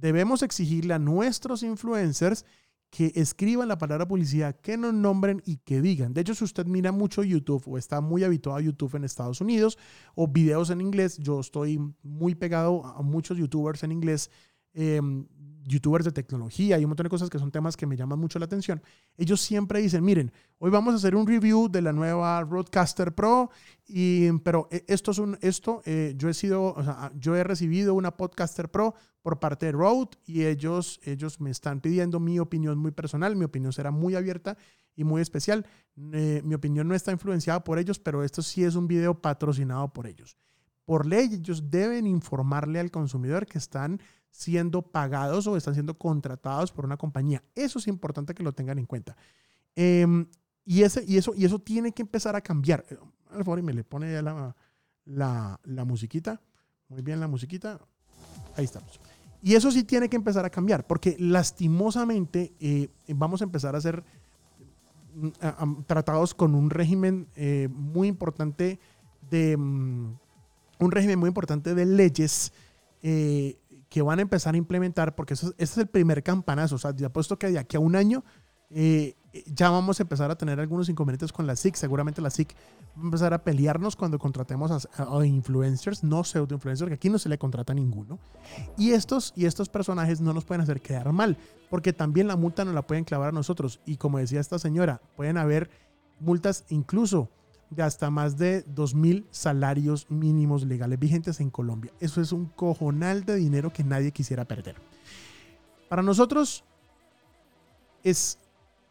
debemos 0.00 0.42
exigirle 0.42 0.94
a 0.94 0.98
nuestros 0.98 1.62
influencers 1.62 2.44
que 2.90 3.12
escriban 3.16 3.68
la 3.68 3.78
palabra 3.78 4.06
publicidad, 4.06 4.56
que 4.60 4.76
nos 4.76 4.94
nombren 4.94 5.42
y 5.44 5.58
que 5.58 5.82
digan. 5.82 6.14
De 6.14 6.20
hecho, 6.20 6.34
si 6.34 6.44
usted 6.44 6.66
mira 6.66 6.92
mucho 6.92 7.22
YouTube 7.22 7.62
o 7.66 7.78
está 7.78 8.00
muy 8.00 8.24
habituado 8.24 8.58
a 8.58 8.62
YouTube 8.62 8.94
en 8.94 9.04
Estados 9.04 9.40
Unidos 9.40 9.76
o 10.14 10.28
videos 10.28 10.70
en 10.70 10.80
inglés, 10.80 11.18
yo 11.18 11.40
estoy 11.40 11.78
muy 12.02 12.34
pegado 12.34 12.84
a 12.86 13.02
muchos 13.02 13.36
YouTubers 13.36 13.82
en 13.82 13.92
inglés. 13.92 14.30
Em, 14.72 15.26
youtubers 15.66 16.04
de 16.04 16.12
tecnología 16.12 16.78
y 16.78 16.84
un 16.84 16.90
montón 16.90 17.04
de 17.04 17.10
cosas 17.10 17.28
que 17.28 17.38
son 17.38 17.50
temas 17.50 17.76
que 17.76 17.86
me 17.86 17.96
llaman 17.96 18.18
mucho 18.18 18.38
la 18.38 18.44
atención, 18.44 18.80
ellos 19.16 19.40
siempre 19.40 19.80
dicen, 19.80 20.04
miren, 20.04 20.32
hoy 20.58 20.70
vamos 20.70 20.94
a 20.94 20.96
hacer 20.96 21.16
un 21.16 21.26
review 21.26 21.68
de 21.68 21.82
la 21.82 21.92
nueva 21.92 22.40
Roadcaster 22.42 23.14
Pro, 23.14 23.50
y, 23.86 24.30
pero 24.38 24.68
eh, 24.70 24.84
esto 24.86 25.10
es 25.10 25.18
un, 25.18 25.36
esto, 25.40 25.82
eh, 25.84 26.14
yo 26.16 26.28
he 26.28 26.34
sido, 26.34 26.72
o 26.74 26.84
sea, 26.84 27.10
yo 27.16 27.34
he 27.34 27.42
recibido 27.42 27.94
una 27.94 28.16
Podcaster 28.16 28.70
Pro 28.70 28.94
por 29.26 29.40
parte 29.40 29.66
de 29.66 29.72
Rode 29.72 30.16
y 30.24 30.44
ellos, 30.44 31.00
ellos 31.02 31.40
me 31.40 31.50
están 31.50 31.80
pidiendo 31.80 32.20
mi 32.20 32.38
opinión 32.38 32.78
muy 32.78 32.92
personal, 32.92 33.34
mi 33.34 33.44
opinión 33.44 33.72
será 33.72 33.90
muy 33.90 34.14
abierta 34.14 34.56
y 34.94 35.02
muy 35.02 35.20
especial. 35.20 35.66
Eh, 36.12 36.42
mi 36.44 36.54
opinión 36.54 36.86
no 36.86 36.94
está 36.94 37.10
influenciada 37.10 37.64
por 37.64 37.80
ellos, 37.80 37.98
pero 37.98 38.22
esto 38.22 38.40
sí 38.40 38.62
es 38.62 38.76
un 38.76 38.86
video 38.86 39.20
patrocinado 39.20 39.92
por 39.92 40.06
ellos. 40.06 40.36
Por 40.84 41.06
ley, 41.06 41.28
ellos 41.32 41.72
deben 41.72 42.06
informarle 42.06 42.78
al 42.78 42.92
consumidor 42.92 43.46
que 43.46 43.58
están 43.58 44.00
siendo 44.30 44.80
pagados 44.80 45.48
o 45.48 45.56
están 45.56 45.74
siendo 45.74 45.98
contratados 45.98 46.70
por 46.70 46.84
una 46.84 46.96
compañía. 46.96 47.42
Eso 47.56 47.80
es 47.80 47.88
importante 47.88 48.32
que 48.32 48.44
lo 48.44 48.52
tengan 48.52 48.78
en 48.78 48.86
cuenta. 48.86 49.16
Em, 49.74 50.28
y, 50.64 50.84
ese, 50.84 51.04
y, 51.04 51.16
eso, 51.16 51.32
y 51.34 51.46
eso 51.46 51.58
tiene 51.58 51.90
que 51.90 52.02
empezar 52.02 52.36
a 52.36 52.40
cambiar. 52.40 52.86
Al 53.30 53.38
favor, 53.38 53.58
y 53.58 53.62
me 53.62 53.72
le 53.72 53.82
pone 53.82 54.22
la, 54.22 54.54
la, 55.04 55.60
la 55.64 55.84
musiquita. 55.84 56.40
Muy 56.86 57.02
bien, 57.02 57.18
la 57.18 57.26
musiquita. 57.26 57.80
Ahí 58.56 58.66
estamos. 58.66 59.00
Y 59.42 59.54
eso 59.54 59.70
sí 59.70 59.84
tiene 59.84 60.08
que 60.08 60.16
empezar 60.16 60.44
a 60.44 60.50
cambiar, 60.50 60.86
porque 60.86 61.16
lastimosamente 61.18 62.52
eh, 62.60 62.88
vamos 63.08 63.40
a 63.40 63.44
empezar 63.44 63.76
a 63.76 63.80
ser 63.80 64.02
mm, 65.14 65.82
tratados 65.86 66.34
con 66.34 66.54
un 66.54 66.70
régimen 66.70 67.28
eh, 67.36 67.68
muy 67.70 68.08
importante 68.08 68.78
de 69.30 69.56
mm, 69.56 70.18
un 70.78 70.90
régimen 70.90 71.18
muy 71.18 71.28
importante 71.28 71.74
de 71.74 71.86
leyes 71.86 72.52
eh, 73.02 73.56
que 73.88 74.02
van 74.02 74.18
a 74.18 74.22
empezar 74.22 74.54
a 74.54 74.58
implementar, 74.58 75.14
porque 75.14 75.34
eso, 75.34 75.54
es 75.58 75.78
el 75.78 75.86
primer 75.86 76.22
campanazo. 76.22 76.74
O 76.74 76.78
sea, 76.78 76.94
ya 76.94 77.08
puesto 77.08 77.38
que 77.38 77.50
de 77.50 77.58
aquí 77.58 77.76
a 77.76 77.80
un 77.80 77.96
año 77.96 78.24
ya 79.46 79.70
vamos 79.70 79.98
a 80.00 80.02
empezar 80.02 80.30
a 80.30 80.36
tener 80.36 80.60
algunos 80.60 80.88
inconvenientes 80.88 81.32
con 81.32 81.46
la 81.46 81.56
SIC. 81.56 81.74
Seguramente 81.76 82.20
la 82.20 82.30
SIC 82.30 82.54
va 82.96 83.02
a 83.02 83.04
empezar 83.04 83.34
a 83.34 83.42
pelearnos 83.42 83.96
cuando 83.96 84.18
contratemos 84.18 84.88
a, 84.96 85.26
influencers, 85.26 86.04
no 86.04 86.24
pseudo 86.24 86.54
influencers, 86.54 86.88
que 86.88 86.94
aquí 86.94 87.10
no 87.10 87.18
se 87.18 87.28
le 87.28 87.38
contrata 87.38 87.72
a 87.72 87.76
ninguno. 87.76 88.18
Y 88.76 88.92
estos, 88.92 89.32
y 89.36 89.46
estos 89.46 89.68
personajes 89.68 90.20
no 90.20 90.32
nos 90.32 90.44
pueden 90.44 90.62
hacer 90.62 90.80
quedar 90.80 91.12
mal, 91.12 91.36
porque 91.70 91.92
también 91.92 92.28
la 92.28 92.36
multa 92.36 92.64
nos 92.64 92.74
la 92.74 92.86
pueden 92.86 93.04
clavar 93.04 93.30
a 93.30 93.32
nosotros. 93.32 93.80
Y 93.86 93.96
como 93.96 94.18
decía 94.18 94.40
esta 94.40 94.58
señora, 94.58 95.00
pueden 95.16 95.36
haber 95.36 95.70
multas 96.20 96.64
incluso 96.68 97.30
de 97.70 97.82
hasta 97.82 98.10
más 98.10 98.36
de 98.36 98.64
2.000 98.66 99.26
salarios 99.30 100.10
mínimos 100.10 100.64
legales 100.64 100.98
vigentes 100.98 101.40
en 101.40 101.50
Colombia. 101.50 101.92
Eso 102.00 102.20
es 102.20 102.32
un 102.32 102.46
cojonal 102.46 103.24
de 103.24 103.36
dinero 103.36 103.72
que 103.72 103.84
nadie 103.84 104.12
quisiera 104.12 104.44
perder. 104.44 104.76
Para 105.88 106.02
nosotros 106.02 106.64
es 108.02 108.38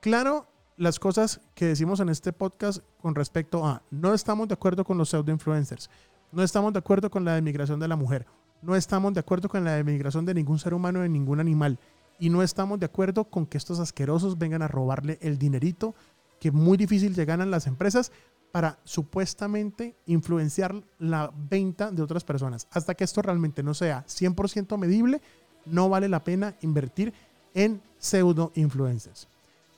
claro 0.06 0.46
las 0.78 1.00
cosas 1.00 1.42
que 1.56 1.66
decimos 1.66 2.00
en 2.00 2.10
este 2.10 2.32
podcast 2.32 2.84
con 3.02 3.16
respecto 3.16 3.66
a 3.66 3.82
no 3.90 4.14
estamos 4.14 4.48
de 4.48 4.54
acuerdo 4.54 4.84
con 4.84 5.00
los 5.00 5.10
pseudo 5.10 5.32
influencers, 5.32 5.90
no 6.32 6.44
estamos 6.44 6.74
de 6.74 6.78
acuerdo 6.78 7.10
con 7.10 7.26
la 7.26 7.34
demigración 7.34 7.80
de 7.80 7.88
la 7.88 7.96
mujer, 7.96 8.28
no 8.62 8.76
estamos 8.76 9.16
de 9.16 9.22
acuerdo 9.22 9.50
con 9.50 9.64
la 9.64 9.74
demigración 9.74 10.24
de 10.24 10.36
ningún 10.36 10.60
ser 10.60 10.76
humano, 10.76 11.00
de 11.00 11.10
ningún 11.10 11.40
animal, 11.40 11.80
y 12.20 12.30
no 12.30 12.44
estamos 12.44 12.80
de 12.80 12.86
acuerdo 12.86 13.24
con 13.24 13.48
que 13.48 13.58
estos 13.58 13.80
asquerosos 13.80 14.38
vengan 14.38 14.62
a 14.62 14.68
robarle 14.68 15.18
el 15.22 15.40
dinerito 15.40 15.96
que 16.40 16.52
muy 16.52 16.78
difícil 16.78 17.16
llegan 17.16 17.42
a 17.42 17.48
las 17.48 17.66
empresas 17.66 18.12
para 18.52 18.78
supuestamente 18.84 19.96
influenciar 20.06 20.84
la 21.00 21.34
venta 21.36 21.90
de 21.90 22.04
otras 22.04 22.24
personas. 22.24 22.68
Hasta 22.70 22.94
que 22.94 23.06
esto 23.06 23.24
realmente 23.24 23.64
no 23.64 23.74
sea 23.74 24.06
100% 24.06 24.78
medible, 24.78 25.20
no 25.66 25.90
vale 25.90 26.10
la 26.10 26.24
pena 26.24 26.56
invertir 26.62 27.12
en 27.56 27.82
pseudo 27.98 28.52
influencers. 28.54 29.30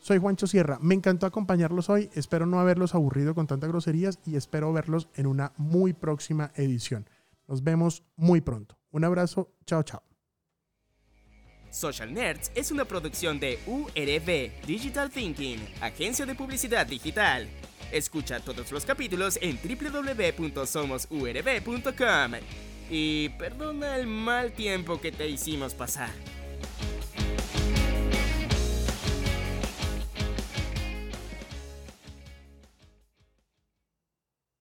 Soy 0.07 0.19
Juancho 0.19 0.47
Sierra, 0.47 0.79
me 0.79 0.95
encantó 0.95 1.25
acompañarlos 1.25 1.89
hoy, 1.89 2.09
espero 2.13 2.45
no 2.45 2.61
haberlos 2.61 2.95
aburrido 2.95 3.35
con 3.35 3.45
tantas 3.45 3.67
groserías 3.67 4.19
y 4.25 4.37
espero 4.37 4.71
verlos 4.71 5.09
en 5.15 5.27
una 5.27 5.51
muy 5.57 5.91
próxima 5.91 6.49
edición. 6.55 7.09
Nos 7.45 7.61
vemos 7.61 8.05
muy 8.15 8.39
pronto. 8.39 8.77
Un 8.91 9.03
abrazo, 9.03 9.51
chao 9.65 9.83
chao. 9.83 10.01
Social 11.71 12.13
Nerds 12.13 12.53
es 12.55 12.71
una 12.71 12.85
producción 12.85 13.41
de 13.41 13.59
URB 13.67 14.65
Digital 14.65 15.11
Thinking, 15.11 15.59
agencia 15.81 16.25
de 16.25 16.35
publicidad 16.35 16.87
digital. 16.87 17.49
Escucha 17.91 18.39
todos 18.39 18.71
los 18.71 18.85
capítulos 18.85 19.37
en 19.41 19.57
www.somosurb.com. 19.57 22.31
Y 22.89 23.27
perdona 23.37 23.97
el 23.97 24.07
mal 24.07 24.53
tiempo 24.53 25.01
que 25.01 25.11
te 25.11 25.27
hicimos 25.27 25.73
pasar. 25.73 26.11